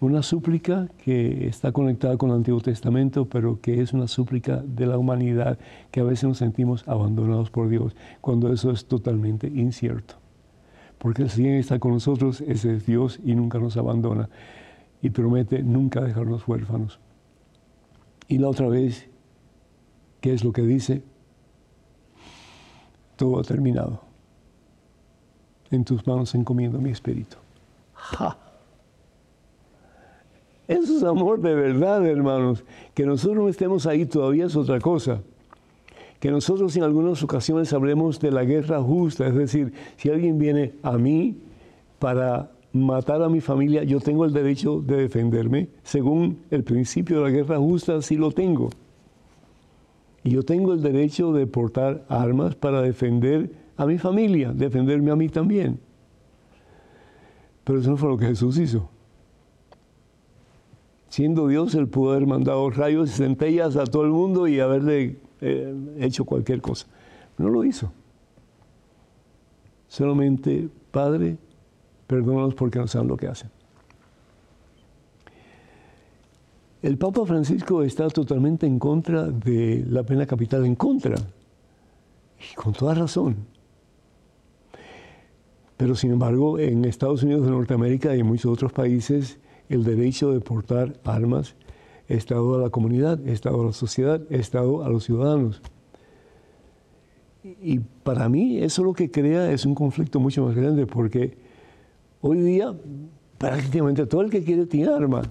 [0.00, 4.86] una súplica que está conectada con el Antiguo Testamento, pero que es una súplica de
[4.86, 5.58] la humanidad,
[5.90, 10.14] que a veces nos sentimos abandonados por Dios, cuando eso es totalmente incierto.
[10.98, 14.28] Porque el Señor está con nosotros, ese es Dios y nunca nos abandona
[15.04, 16.98] y promete nunca dejarnos huérfanos.
[18.26, 19.06] Y la otra vez,
[20.22, 21.02] ¿qué es lo que dice?
[23.16, 24.00] Todo ha terminado.
[25.70, 27.36] En tus manos encomiendo mi espíritu.
[27.92, 28.38] ¡Ja!
[30.66, 32.64] Eso es amor de verdad, hermanos.
[32.94, 35.20] Que nosotros no estemos ahí todavía es otra cosa.
[36.18, 40.72] Que nosotros en algunas ocasiones hablemos de la guerra justa, es decir, si alguien viene
[40.82, 41.36] a mí
[41.98, 45.68] para matar a mi familia, yo tengo el derecho de defenderme.
[45.84, 48.70] Según el principio de la guerra justa, sí lo tengo.
[50.24, 55.16] Y yo tengo el derecho de portar armas para defender a mi familia, defenderme a
[55.16, 55.78] mí también.
[57.62, 58.88] Pero eso no fue lo que Jesús hizo.
[61.08, 65.18] Siendo Dios, Él pudo haber mandado rayos y centellas a todo el mundo y haberle
[65.40, 66.86] eh, hecho cualquier cosa.
[67.38, 67.92] No lo hizo.
[69.86, 71.36] Solamente, Padre,
[72.06, 73.50] perdónanos porque no saben lo que hacen.
[76.82, 81.16] El Papa Francisco está totalmente en contra de la pena capital, en contra.
[81.16, 83.36] Y con toda razón.
[85.78, 89.38] Pero sin embargo, en Estados Unidos de Norteamérica y en muchos otros países,
[89.70, 91.56] el derecho de portar armas
[92.06, 95.62] está dado a la comunidad, está dado a la sociedad, está dado a los ciudadanos.
[97.42, 101.36] Y para mí eso lo que crea es un conflicto mucho más grande porque
[102.26, 102.74] hoy día
[103.36, 105.22] prácticamente todo el que quiere tiene arma.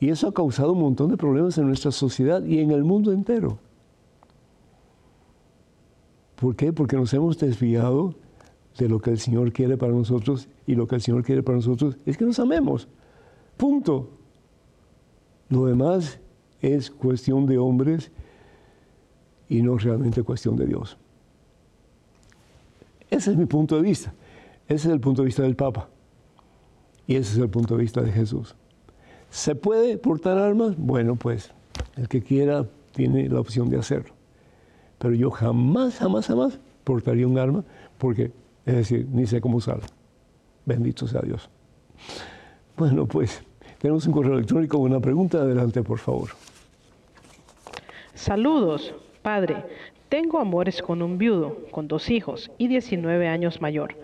[0.00, 3.12] Y eso ha causado un montón de problemas en nuestra sociedad y en el mundo
[3.12, 3.60] entero.
[6.34, 6.72] ¿Por qué?
[6.72, 8.16] Porque nos hemos desviado
[8.76, 11.56] de lo que el Señor quiere para nosotros y lo que el Señor quiere para
[11.56, 12.88] nosotros es que nos amemos.
[13.56, 14.10] Punto.
[15.48, 16.18] Lo demás
[16.60, 18.10] es cuestión de hombres
[19.48, 20.98] y no realmente cuestión de Dios.
[23.08, 24.12] Ese es mi punto de vista.
[24.68, 25.88] Ese es el punto de vista del Papa.
[27.06, 28.56] Y ese es el punto de vista de Jesús.
[29.30, 30.76] ¿Se puede portar armas?
[30.76, 31.52] Bueno, pues
[31.96, 34.14] el que quiera tiene la opción de hacerlo.
[34.98, 37.64] Pero yo jamás, jamás, jamás portaría un arma
[37.98, 38.32] porque
[38.64, 39.84] es decir, ni sé cómo usarlo.
[40.64, 41.48] Bendito sea Dios.
[42.76, 43.42] Bueno, pues
[43.78, 45.38] tenemos un correo electrónico con una pregunta.
[45.38, 46.30] Adelante, por favor.
[48.14, 48.92] Saludos,
[49.22, 49.64] Padre.
[50.08, 53.94] Tengo amores con un viudo, con dos hijos y 19 años mayor.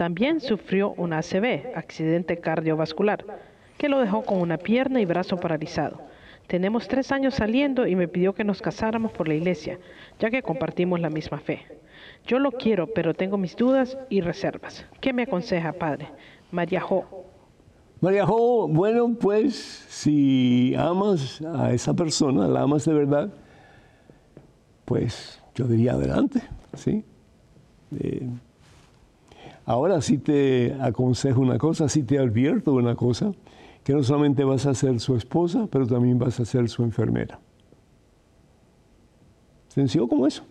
[0.00, 3.22] También sufrió un ACV, accidente cardiovascular,
[3.76, 6.00] que lo dejó con una pierna y brazo paralizado.
[6.46, 9.78] Tenemos tres años saliendo y me pidió que nos casáramos por la iglesia,
[10.18, 11.66] ya que compartimos la misma fe.
[12.26, 14.86] Yo lo quiero, pero tengo mis dudas y reservas.
[15.02, 16.08] ¿Qué me aconseja, padre?
[16.50, 17.04] María Jo.
[18.00, 23.30] María Jo, bueno, pues si amas a esa persona, la amas de verdad,
[24.86, 26.40] pues yo diría adelante,
[26.72, 27.04] ¿sí?
[27.98, 28.30] Eh,
[29.70, 33.30] ahora sí te aconsejo una cosa, sí te advierto una cosa,
[33.84, 37.38] que no solamente vas a ser su esposa, pero también vas a ser su enfermera.
[39.68, 40.42] Sencillo como eso.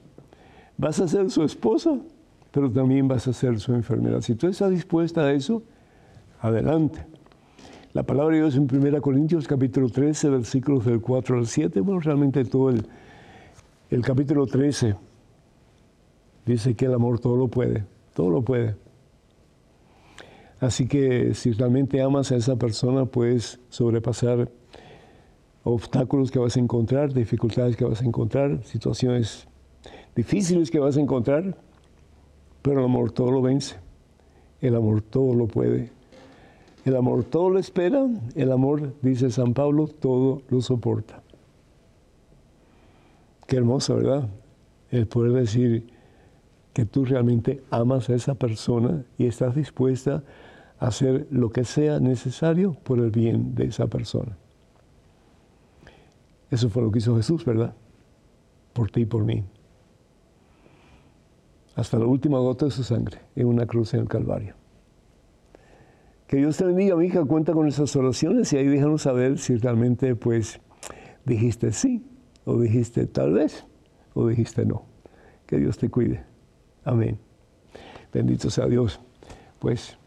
[0.77, 1.99] Vas a ser su esposa,
[2.51, 4.21] pero también vas a ser su enfermera.
[4.21, 5.63] Si tú estás dispuesta a eso,
[6.39, 7.05] adelante.
[7.91, 11.99] La palabra de Dios en 1 Corintios capítulo 13, versículos del 4 al 7, bueno,
[11.99, 12.85] realmente todo el,
[13.89, 14.95] el capítulo 13
[16.45, 18.88] dice que el amor todo lo puede, todo lo puede.
[20.59, 24.51] Así que si realmente amas a esa persona, puedes sobrepasar
[25.63, 29.47] obstáculos que vas a encontrar, dificultades que vas a encontrar, situaciones
[30.15, 31.55] difíciles que vas a encontrar,
[32.61, 33.77] pero el amor todo lo vence.
[34.61, 35.91] El amor todo lo puede.
[36.83, 38.05] El amor todo lo espera.
[38.35, 41.23] El amor, dice San Pablo, todo lo soporta.
[43.47, 44.27] Qué hermoso, ¿verdad?
[44.91, 45.87] El poder decir
[46.73, 50.23] que tú realmente amas a esa persona y estás dispuesta a
[50.79, 54.37] hacer lo que sea necesario por el bien de esa persona.
[56.49, 57.75] Eso fue lo que hizo Jesús, ¿verdad?
[58.73, 59.43] Por ti y por mí.
[61.75, 64.55] Hasta la última gota de su sangre en una cruz en el Calvario.
[66.27, 67.23] Que Dios te bendiga, mi hija.
[67.25, 70.59] Cuenta con esas oraciones y ahí déjanos saber si realmente, pues,
[71.25, 72.05] dijiste sí
[72.45, 73.65] o dijiste tal vez,
[74.13, 74.85] o dijiste no.
[75.45, 76.23] Que Dios te cuide.
[76.83, 77.19] Amén.
[78.11, 78.99] Bendito sea Dios.
[79.59, 79.98] Pues,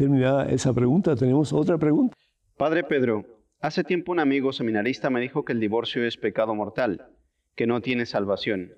[0.00, 2.16] terminada esa pregunta, tenemos otra pregunta.
[2.56, 3.24] Padre Pedro,
[3.60, 7.08] hace tiempo un amigo seminarista me dijo que el divorcio es pecado mortal,
[7.54, 8.72] que no tiene salvación.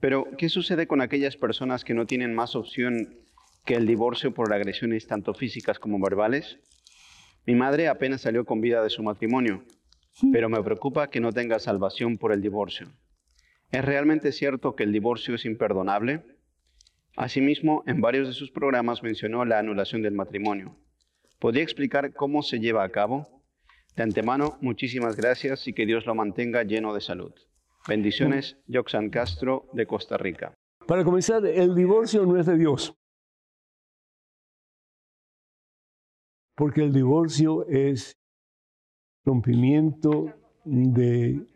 [0.00, 3.16] Pero, ¿qué sucede con aquellas personas que no tienen más opción
[3.64, 6.58] que el divorcio por agresiones tanto físicas como verbales?
[7.46, 9.64] Mi madre apenas salió con vida de su matrimonio
[10.32, 12.88] pero me preocupa que no tenga salvación por el divorcio.
[13.70, 16.22] ¿Es realmente cierto que el divorcio es imperdonable?
[17.16, 20.76] Asimismo, en varios de sus programas mencionó la anulación del matrimonio.
[21.38, 23.42] ¿Podría explicar cómo se lleva a cabo?
[23.96, 27.32] De antemano, muchísimas gracias y que Dios lo mantenga lleno de salud.
[27.86, 30.54] Bendiciones, Joxan Castro, de Costa Rica.
[30.86, 32.94] Para comenzar, el divorcio no es de Dios.
[36.56, 38.16] Porque el divorcio es
[39.24, 40.32] rompimiento
[40.64, 41.46] de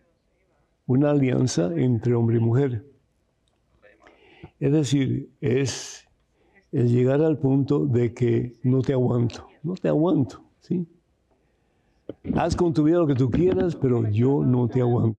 [0.86, 2.87] una alianza entre hombre y mujer.
[4.60, 6.08] Es decir, es
[6.72, 10.86] llegar al punto de que no te aguanto, no te aguanto, ¿sí?
[12.34, 15.18] Haz con tu vida lo que tú quieras, pero yo no te aguanto.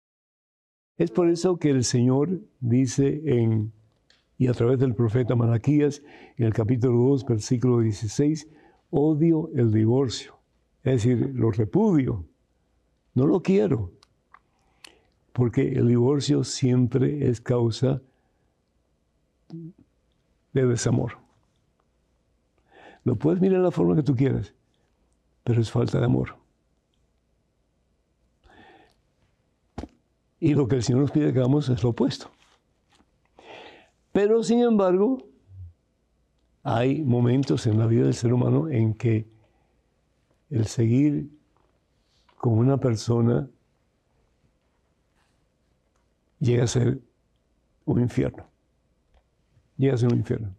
[0.98, 3.72] Es por eso que el Señor dice en,
[4.38, 6.04] y a través del profeta Malaquías,
[6.38, 8.50] en el capítulo 2, versículo 16,
[8.90, 10.36] odio el divorcio,
[10.84, 12.26] es decir, lo repudio.
[13.14, 13.92] No lo quiero.
[15.34, 18.02] Porque el divorcio siempre es causa
[20.54, 21.18] de desamor.
[23.04, 24.54] Lo puedes mirar de la forma que tú quieras,
[25.44, 26.36] pero es falta de amor.
[30.40, 32.32] Y lo que el Señor nos pide que hagamos es lo opuesto.
[34.12, 35.20] Pero sin embargo,
[36.64, 39.28] hay momentos en la vida del ser humano en que
[40.50, 41.30] el seguir
[42.38, 43.50] con una persona
[46.40, 47.00] llega a ser
[47.86, 48.49] un infierno.
[49.80, 50.56] Llega a ser un infierno.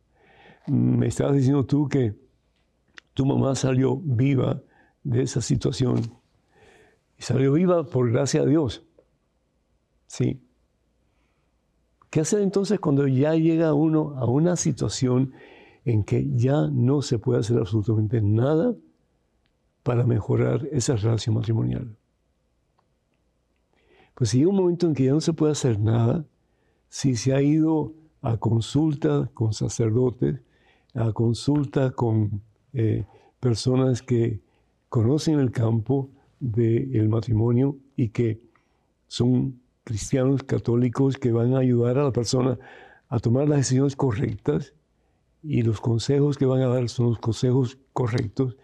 [0.67, 2.17] Me estabas diciendo tú que
[3.15, 4.61] tu mamá salió viva
[5.05, 6.01] de esa situación.
[7.17, 8.85] Y salió viva por gracia de Dios.
[10.09, 10.43] Sí.
[12.11, 15.33] ¿Qué hacer entonces cuando ya llega uno a una situación
[15.85, 18.75] en que ya no se puede hacer absolutamente nada?
[19.83, 21.97] para mejorar esa relación matrimonial.
[24.15, 26.27] Pues si hay un momento en que ya no se puede hacer nada,
[26.89, 30.41] si se ha ido a consulta con sacerdotes,
[30.95, 32.43] a consulta con
[32.73, 33.05] eh,
[33.39, 34.41] personas que
[34.89, 36.11] conocen el campo
[36.41, 38.41] del matrimonio y que
[39.07, 42.59] son cristianos católicos que van a ayudar a la persona
[43.09, 44.75] a tomar las decisiones correctas
[45.43, 48.57] y los consejos que van a dar son los consejos correctos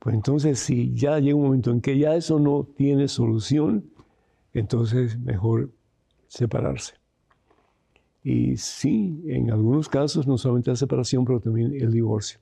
[0.00, 3.90] pues entonces, si ya llega un momento en que ya eso no tiene solución,
[4.54, 5.70] entonces mejor
[6.26, 6.94] separarse.
[8.22, 12.38] Y sí, en algunos casos no solamente la separación, pero también el divorcio.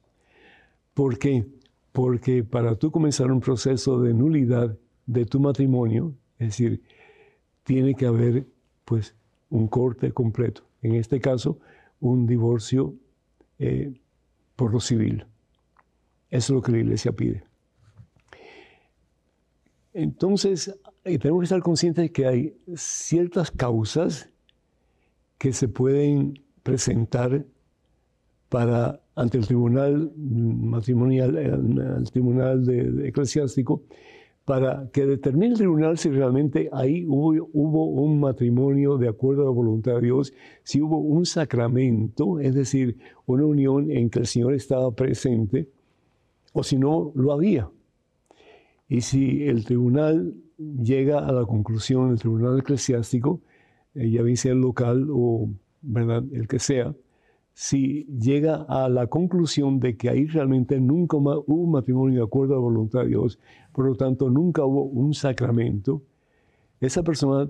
[0.95, 1.47] ¿Por qué?
[1.93, 4.77] Porque para tú comenzar un proceso de nulidad
[5.07, 6.83] de tu matrimonio, es decir,
[7.63, 8.47] tiene que haber
[8.85, 9.15] pues
[9.51, 10.63] un corte completo.
[10.83, 11.59] En este caso,
[12.01, 12.95] un divorcio
[13.59, 13.93] eh,
[14.57, 15.27] por lo civil.
[16.31, 17.45] Eso es lo que la iglesia pide.
[19.93, 24.31] Entonces, eh, tenemos que estar conscientes de que hay ciertas causas
[25.39, 27.45] que se pueden presentar
[28.49, 32.65] para ante el tribunal matrimonial, el, tribunal
[33.05, 33.83] eclesiástico,
[34.45, 39.47] para que determine el tribunal si realmente ahí hubo, hubo, un matrimonio de acuerdo a
[39.47, 40.33] la voluntad de Dios,
[40.63, 45.69] si hubo un sacramento, es decir, una unión en que el Señor estaba presente,
[46.53, 47.69] o si no lo había.
[48.89, 53.43] Y si el tribunal llega a la conclusión, el tribunal eclesiástico,
[53.99, 55.51] ya bien sea el local o
[55.83, 56.25] ¿verdad?
[56.33, 56.95] el que sea,
[57.53, 62.55] si llega a la conclusión de que ahí realmente nunca hubo un matrimonio de acuerdo
[62.55, 63.39] a la voluntad de Dios,
[63.73, 66.03] por lo tanto nunca hubo un sacramento,
[66.81, 67.49] esa persona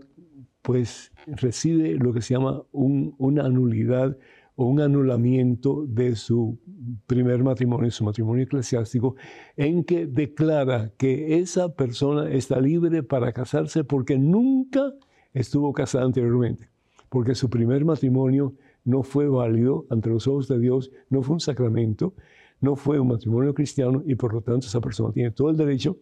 [0.63, 4.17] pues recibe lo que se llama una nulidad
[4.57, 6.59] o un anulamiento de su
[7.07, 9.15] primer matrimonio, su matrimonio eclesiástico,
[9.57, 14.95] en que declara que esa persona está libre para casarse porque nunca
[15.39, 16.69] estuvo casada anteriormente,
[17.09, 21.41] porque su primer matrimonio no fue válido ante los ojos de Dios, no fue un
[21.41, 22.15] sacramento,
[22.61, 25.99] no fue un matrimonio cristiano y por lo tanto esa persona tiene todo el derecho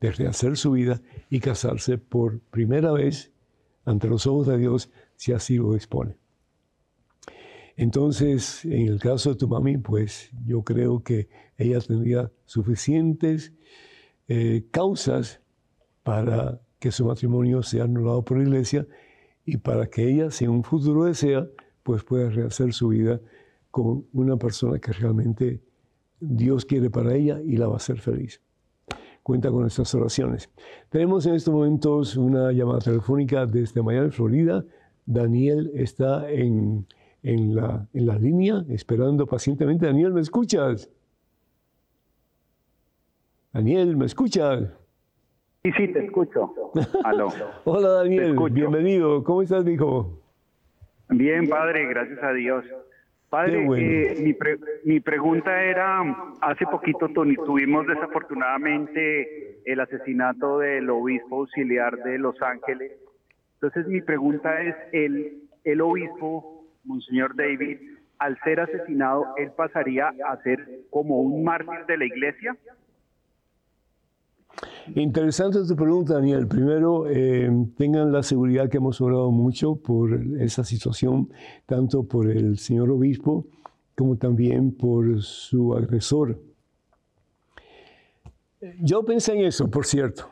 [0.00, 1.00] de rehacer su vida
[1.30, 3.32] y casarse por primera vez
[3.84, 6.16] ante los ojos de Dios si así lo dispone.
[7.76, 13.52] Entonces, en el caso de tu mami, pues yo creo que ella tendría suficientes
[14.28, 15.40] eh, causas
[16.02, 18.86] para que su matrimonio sea anulado por la iglesia
[19.44, 21.46] y para que ella, si en un futuro desea,
[21.84, 23.20] pues pueda rehacer su vida
[23.70, 25.60] con una persona que realmente
[26.18, 28.40] Dios quiere para ella y la va a hacer feliz.
[29.22, 30.50] Cuenta con nuestras oraciones.
[30.88, 34.64] Tenemos en estos momentos una llamada telefónica desde Miami, Florida.
[35.06, 36.84] Daniel está en
[37.22, 39.86] en la, en la línea, esperando pacientemente.
[39.86, 40.90] Daniel, ¿me escuchas?
[43.52, 44.70] Daniel, ¿me escuchas?
[45.64, 46.52] Sí, sí, te escucho.
[47.04, 47.28] Aló.
[47.62, 48.36] Hola, Daniel.
[48.50, 49.22] Bienvenido.
[49.22, 50.20] ¿Cómo estás, hijo?
[51.08, 52.64] Bien, padre, gracias a Dios.
[53.28, 54.34] Padre, eh, mi,
[54.84, 56.00] mi, pregunta era,
[56.40, 62.92] hace poquito tuvimos desafortunadamente el asesinato del obispo auxiliar de Los Ángeles.
[63.54, 67.78] Entonces mi pregunta es, ¿el, el obispo Monseñor David,
[68.18, 72.56] al ser asesinado, él pasaría a ser como un mártir de la iglesia?
[74.94, 76.46] Interesante tu pregunta, Daniel.
[76.46, 81.30] Primero, eh, tengan la seguridad que hemos orado mucho por esa situación,
[81.66, 83.46] tanto por el señor obispo
[83.96, 86.40] como también por su agresor.
[88.80, 90.28] Yo pensé en eso, por cierto.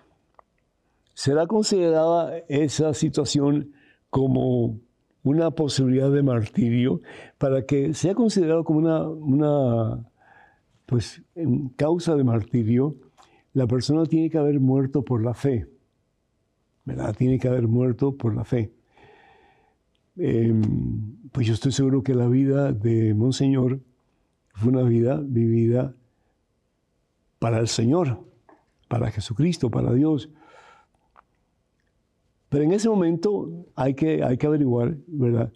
[1.14, 3.72] ¿Será considerada esa situación
[4.08, 4.80] como
[5.22, 7.02] una posibilidad de martirio
[7.38, 10.10] para que sea considerado como una, una
[10.86, 11.22] pues,
[11.76, 12.96] causa de martirio,
[13.52, 15.68] la persona tiene que haber muerto por la fe.
[16.84, 17.14] ¿verdad?
[17.16, 18.72] Tiene que haber muerto por la fe.
[20.16, 20.60] Em,
[21.30, 23.80] pues yo estoy seguro que la vida de Monseñor
[24.54, 25.94] fue una vida vivida
[27.38, 28.24] para el Señor,
[28.88, 30.30] para Jesucristo, para Dios.
[32.48, 35.52] Pero en ese momento hay que, hay que averiguar, ¿verdad?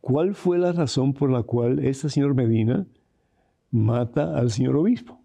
[0.00, 2.86] ¿Cuál fue la razón por la cual este señor Medina
[3.70, 5.17] mata al señor obispo?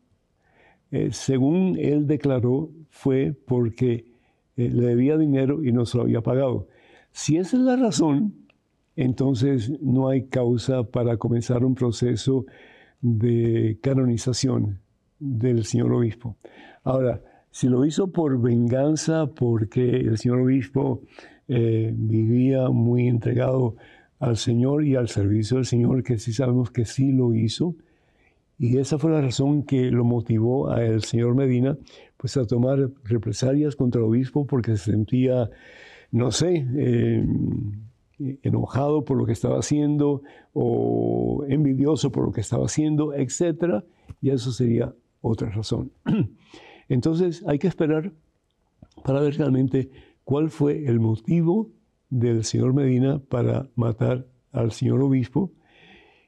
[0.94, 4.06] Eh, según él declaró, fue porque
[4.56, 6.68] eh, le debía dinero y no se lo había pagado.
[7.12, 8.36] Si esa es la razón,
[8.96, 12.46] entonces no hay causa para comenzar un proceso
[13.02, 14.82] de canonización
[15.18, 16.38] del señor obispo.
[16.84, 21.02] Ahora, si lo hizo por venganza, porque el señor obispo
[21.48, 23.78] eh, vivía muy entregado
[24.20, 27.76] al Señor y al servicio del Señor, que sí sabemos que sí lo hizo,
[28.58, 31.78] y esa fue la razón que lo motivó al señor Medina
[32.18, 35.50] pues a tomar represalias contra el obispo porque se sentía,
[36.12, 37.26] no sé, eh,
[38.44, 40.22] enojado por lo que estaba haciendo
[40.54, 43.84] o envidioso por lo que estaba haciendo, etc.
[44.22, 45.92] Y eso sería otra razón.
[46.90, 48.14] Entonces hay que esperar
[49.04, 49.90] para ver realmente
[50.24, 51.72] cuál fue el motivo
[52.10, 55.52] del señor Medina para matar al señor obispo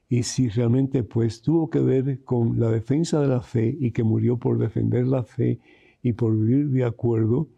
[0.07, 4.03] y si realmente pues tuvo que ver con la defensa de la fe y que
[4.03, 5.59] murió por defender la fe
[6.01, 7.49] y por vivir de acuerdo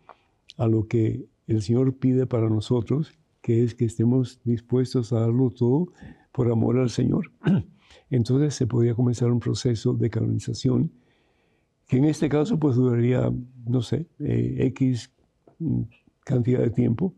[0.58, 5.50] a lo que el Señor pide para nosotros, que es que estemos dispuestos a darlo
[5.50, 5.91] todo
[6.32, 7.32] por amor al Señor.
[8.10, 10.91] Entonces se podría comenzar un proceso de canonización
[11.88, 13.32] que en este caso pues duraría,
[13.66, 15.12] no sé, eh, X
[15.60, 15.82] mm,
[16.24, 17.14] cantidad de tiempo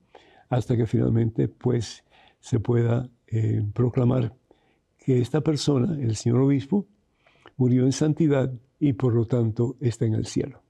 [0.49, 2.03] hasta que finalmente pues
[2.39, 4.35] se pueda eh, proclamar
[5.09, 6.85] que esta persona, el señor obispo,
[7.57, 10.61] murió en santidad y por lo tanto está en el cielo.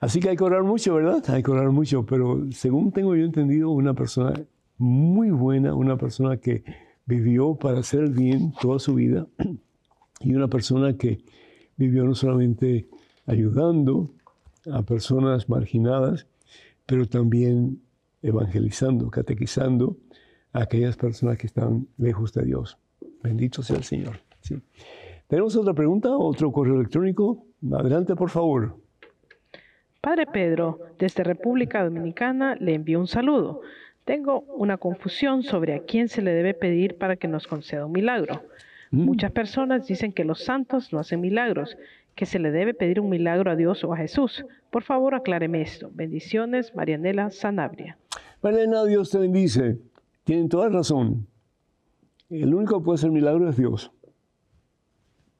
[0.00, 1.24] Así que hay que orar mucho, ¿verdad?
[1.28, 4.34] Hay que orar mucho, pero según tengo yo entendido, una persona
[4.76, 6.62] muy buena, una persona que
[7.06, 9.26] vivió para hacer bien toda su vida
[10.20, 11.24] y una persona que
[11.78, 12.86] vivió no solamente
[13.24, 14.10] ayudando
[14.70, 16.26] a personas marginadas,
[16.84, 17.80] pero también
[18.20, 19.96] evangelizando, catequizando
[20.52, 22.76] a aquellas personas que están lejos de Dios.
[23.26, 24.20] Bendito sea el Señor.
[25.26, 26.16] ¿Tenemos otra pregunta?
[26.16, 27.44] ¿Otro correo electrónico?
[27.72, 28.76] Adelante, por favor.
[30.00, 33.62] Padre Pedro, desde República Dominicana, le envío un saludo.
[34.04, 37.90] Tengo una confusión sobre a quién se le debe pedir para que nos conceda un
[37.92, 38.44] milagro.
[38.92, 39.04] Mm.
[39.04, 41.76] Muchas personas dicen que los santos no hacen milagros,
[42.14, 44.44] que se le debe pedir un milagro a Dios o a Jesús.
[44.70, 45.90] Por favor, acláreme esto.
[45.92, 47.98] Bendiciones, Marianela Sanabria.
[48.40, 49.78] Mariana, Dios te bendice.
[50.22, 51.26] Tienen toda razón.
[52.28, 53.92] El único que puede hacer milagro es Dios.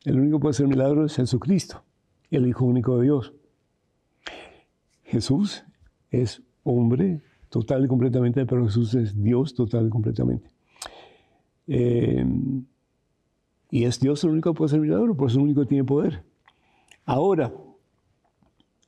[0.04, 1.82] El único que puede hacer milagro es Jesucristo,
[2.30, 3.32] el Hijo único de Dios.
[5.02, 5.64] Jesús
[6.10, 10.50] es hombre total y completamente, pero Jesús es Dios total y completamente.
[11.66, 12.24] Eh,
[13.70, 15.68] y es Dios el único que puede hacer milagro, por eso es el único que
[15.68, 16.22] tiene poder.
[17.04, 17.52] Ahora,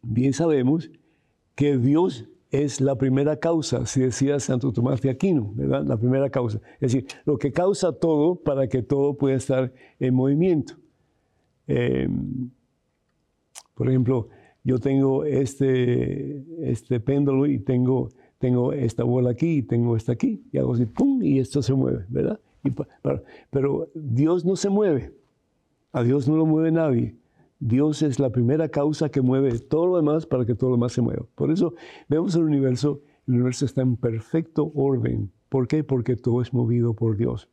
[0.02, 0.90] bien sabemos
[1.56, 5.84] que Dios es la primera causa, si decía Santo Tomás de Aquino, ¿verdad?
[5.84, 6.60] La primera causa.
[6.80, 10.74] Es decir, lo que causa todo para que todo pueda estar en movimiento.
[11.66, 12.50] Em,
[13.74, 14.28] por ejemplo,
[14.64, 20.42] yo tengo este, este péndulo y tengo, tengo esta bola aquí y tengo esta aquí,
[20.50, 21.22] y hago así, ¡pum!
[21.22, 22.40] y esto se mueve, ¿verdad?
[23.50, 25.14] pero Dios no se mueve,
[25.92, 27.14] a Dios no lo mueve nadie.
[27.60, 30.92] Dios es la primera causa que mueve todo lo demás para que todo lo demás
[30.92, 31.26] se mueva.
[31.34, 31.74] Por eso
[32.08, 35.32] vemos el universo, el universo está en perfecto orden.
[35.48, 35.82] ¿Por qué?
[35.82, 37.48] Porque todo es movido por Dios.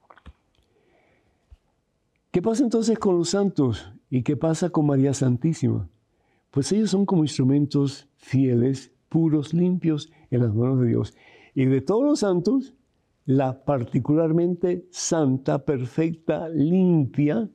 [2.29, 3.91] ¿Qué pasa entonces con los santos?
[4.09, 5.89] ¿Y qué pasa con María Santísima?
[6.51, 11.15] Pues ellos son como instrumentos fieles, puros, limpios en las manos de Dios.
[11.55, 12.75] Y de todos los santos,
[13.25, 17.49] la particularmente santa, perfecta, limpia,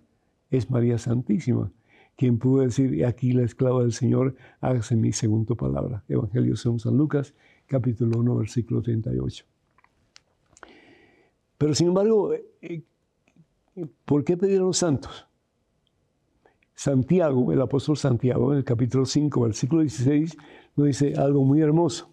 [0.50, 1.70] es María Santísima
[2.20, 6.04] quien pudo decir, aquí la esclava del Señor, hágase mi segunda palabra.
[6.06, 7.32] Evangelio según San Lucas,
[7.66, 9.46] capítulo 1, versículo 38.
[11.56, 12.82] Pero sin embargo, eh,
[14.04, 15.26] ¿por qué pedir a los santos?
[16.74, 20.36] Santiago, el apóstol Santiago, en el capítulo 5, versículo 16,
[20.76, 22.10] nos dice algo muy hermoso.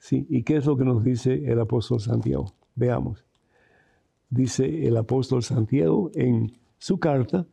[0.00, 0.26] ¿sí?
[0.28, 2.54] ¿Y qué es lo que nos dice el apóstol Santiago?
[2.74, 3.24] Veamos.
[4.30, 7.46] Dice el apóstol Santiago en su carta,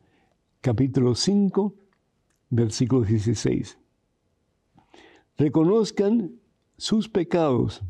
[0.66, 1.76] capítulo 5,
[2.50, 3.78] versículo 16.
[5.38, 6.32] Reconozcan
[6.76, 7.84] sus pecados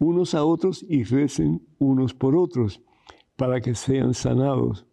[0.00, 2.82] unos a otros y recen unos por otros
[3.36, 4.84] para que sean sanados.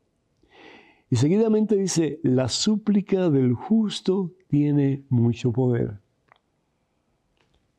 [1.10, 6.02] Y seguidamente dice, la súplica del justo tiene mucho poder.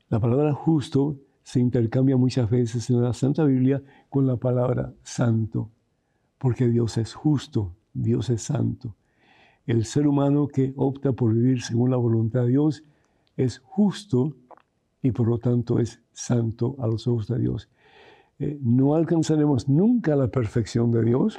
[0.09, 5.71] La palabra justo se intercambia muchas veces en la Santa Biblia con la palabra santo,
[6.39, 7.77] porque Dios es justo.
[7.93, 8.97] Dios es santo.
[9.66, 12.84] El ser humano que opta por vivir según la voluntad de Dios
[13.36, 14.36] es justo
[15.03, 17.68] y por lo tanto es santo a los ojos de Dios.
[18.38, 21.38] Eh, no alcanzaremos nunca la perfección de Dios,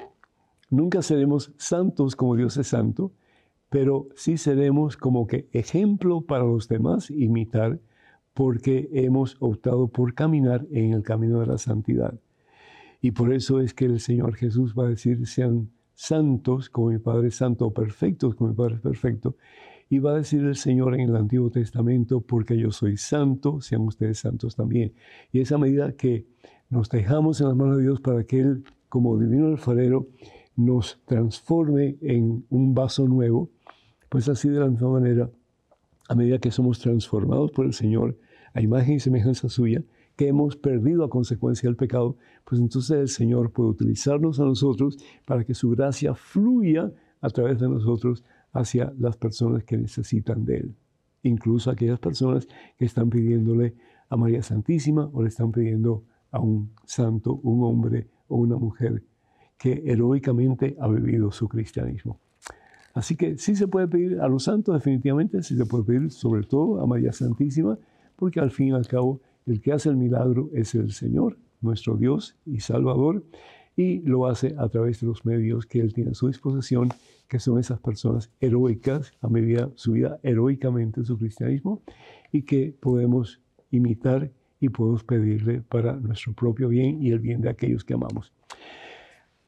[0.70, 3.12] nunca seremos santos como Dios es santo,
[3.70, 7.80] pero sí seremos como que ejemplo para los demás imitar
[8.34, 12.20] porque hemos optado por caminar en el camino de la santidad.
[13.02, 15.70] Y por eso es que el Señor Jesús va a decir, sean
[16.02, 19.36] santos como mi Padre es santo, o perfectos como mi Padre es perfecto.
[19.88, 23.82] Y va a decir el Señor en el Antiguo Testamento, porque yo soy santo, sean
[23.82, 24.94] ustedes santos también.
[25.32, 26.26] Y esa medida que
[26.70, 30.08] nos dejamos en las manos de Dios para que Él, como divino alfarero,
[30.56, 33.50] nos transforme en un vaso nuevo,
[34.10, 35.30] pues así de la misma manera,
[36.10, 38.18] a medida que somos transformados por el Señor
[38.54, 39.84] a imagen y semejanza suya,
[40.22, 42.16] que hemos perdido a consecuencia del pecado,
[42.46, 46.92] pues entonces el Señor puede utilizarnos a nosotros para que su gracia fluya
[47.22, 50.76] a través de nosotros hacia las personas que necesitan de Él.
[51.24, 52.48] Incluso aquellas personas
[52.78, 53.74] que están pidiéndole
[54.10, 59.02] a María Santísima o le están pidiendo a un santo, un hombre o una mujer
[59.58, 62.20] que heroicamente ha vivido su cristianismo.
[62.94, 66.44] Así que sí se puede pedir a los santos definitivamente, sí se puede pedir sobre
[66.44, 67.80] todo a María Santísima,
[68.16, 71.98] porque al fin y al cabo El que hace el milagro es el Señor, nuestro
[71.98, 73.24] Dios y Salvador,
[73.76, 76.90] y lo hace a través de los medios que Él tiene a su disposición,
[77.28, 81.82] que son esas personas heroicas, a medida su vida heroicamente su cristianismo,
[82.32, 87.50] y que podemos imitar y podemos pedirle para nuestro propio bien y el bien de
[87.50, 88.32] aquellos que amamos.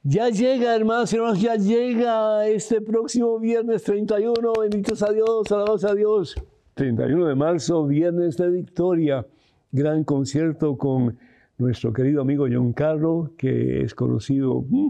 [0.02, 4.52] Ya llega, hermanos y hermanos, ya llega este próximo viernes 31.
[4.60, 6.36] Benditos a Dios, alabados a Dios.
[6.74, 9.26] 31 de marzo, viernes de victoria.
[9.74, 11.18] Gran concierto con
[11.58, 14.90] nuestro querido amigo John Carlos, que es conocido mm,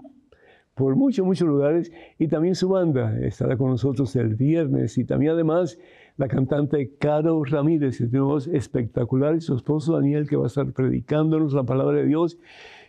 [0.75, 4.97] por muchos, muchos lugares, y también su banda estará con nosotros el viernes.
[4.97, 5.79] Y también además
[6.17, 10.43] la cantante Caro Ramírez, que tiene una voz espectacular, y su esposo Daniel, que va
[10.43, 12.37] a estar predicándonos la palabra de Dios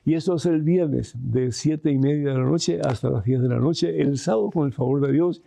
[0.05, 3.41] y a ser el viernes de 7 y media de la noche hasta las 10
[3.43, 4.01] de la noche.
[4.01, 5.43] El sábado, con el favor de Dios,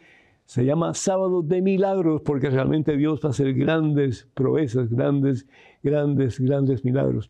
[0.48, 5.46] se llama Sábado de Milagros porque realmente Dios va a hacer grandes proezas, grandes,
[5.84, 7.30] grandes, grandes milagros.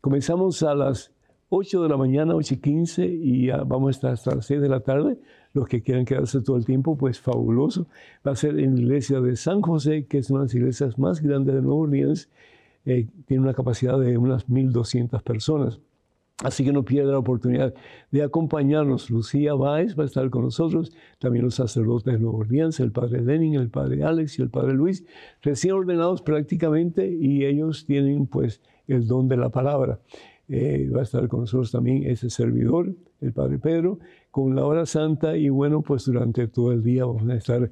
[0.00, 1.12] Comenzamos a las
[1.50, 4.68] 8 de la mañana, 8 y 15, y vamos a estar hasta las 6 de
[4.68, 5.18] la tarde.
[5.54, 7.86] Los que quieran quedarse todo el tiempo, pues fabuloso.
[8.26, 10.98] Va a ser en la iglesia de San José, que es una de las iglesias
[10.98, 12.28] más grandes de Nueva Orleans.
[12.84, 15.80] Eh, tiene una capacidad de unas 1.200 personas.
[16.44, 17.74] Así que no pierda la oportunidad
[18.12, 19.10] de acompañarnos.
[19.10, 23.22] Lucía Báez va a estar con nosotros, también los sacerdotes de Nueva Orleans, el padre
[23.22, 25.04] Lenin, el padre Alex y el padre Luis,
[25.42, 29.98] recién ordenados prácticamente y ellos tienen pues el don de la palabra.
[30.48, 33.98] Eh, va a estar con nosotros también ese servidor, el padre Pedro,
[34.30, 37.68] con la hora santa y bueno, pues durante todo el día vamos a estar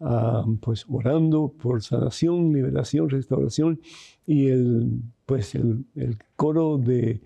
[0.00, 3.80] ah, pues orando por sanación, liberación, restauración
[4.26, 5.86] y el, pues el
[6.34, 7.22] coro de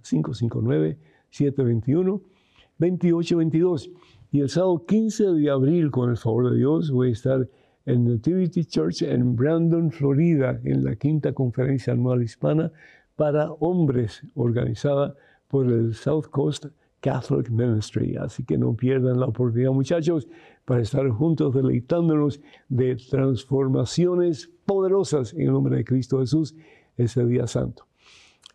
[1.33, 3.91] 559-721-2822.
[4.33, 7.49] Y el sábado 15 de abril, con el favor de Dios, voy a estar
[7.87, 12.73] en Nativity Church en Brandon, Florida, en la quinta conferencia anual hispana
[13.17, 15.15] para hombres organizada
[15.49, 16.67] por el South Coast
[17.01, 18.17] Catholic Ministry.
[18.17, 20.29] Así que no pierdan la oportunidad, muchachos,
[20.65, 26.55] para estar juntos deleitándonos de transformaciones poderosas en el nombre de Cristo Jesús
[26.97, 27.87] ese día santo.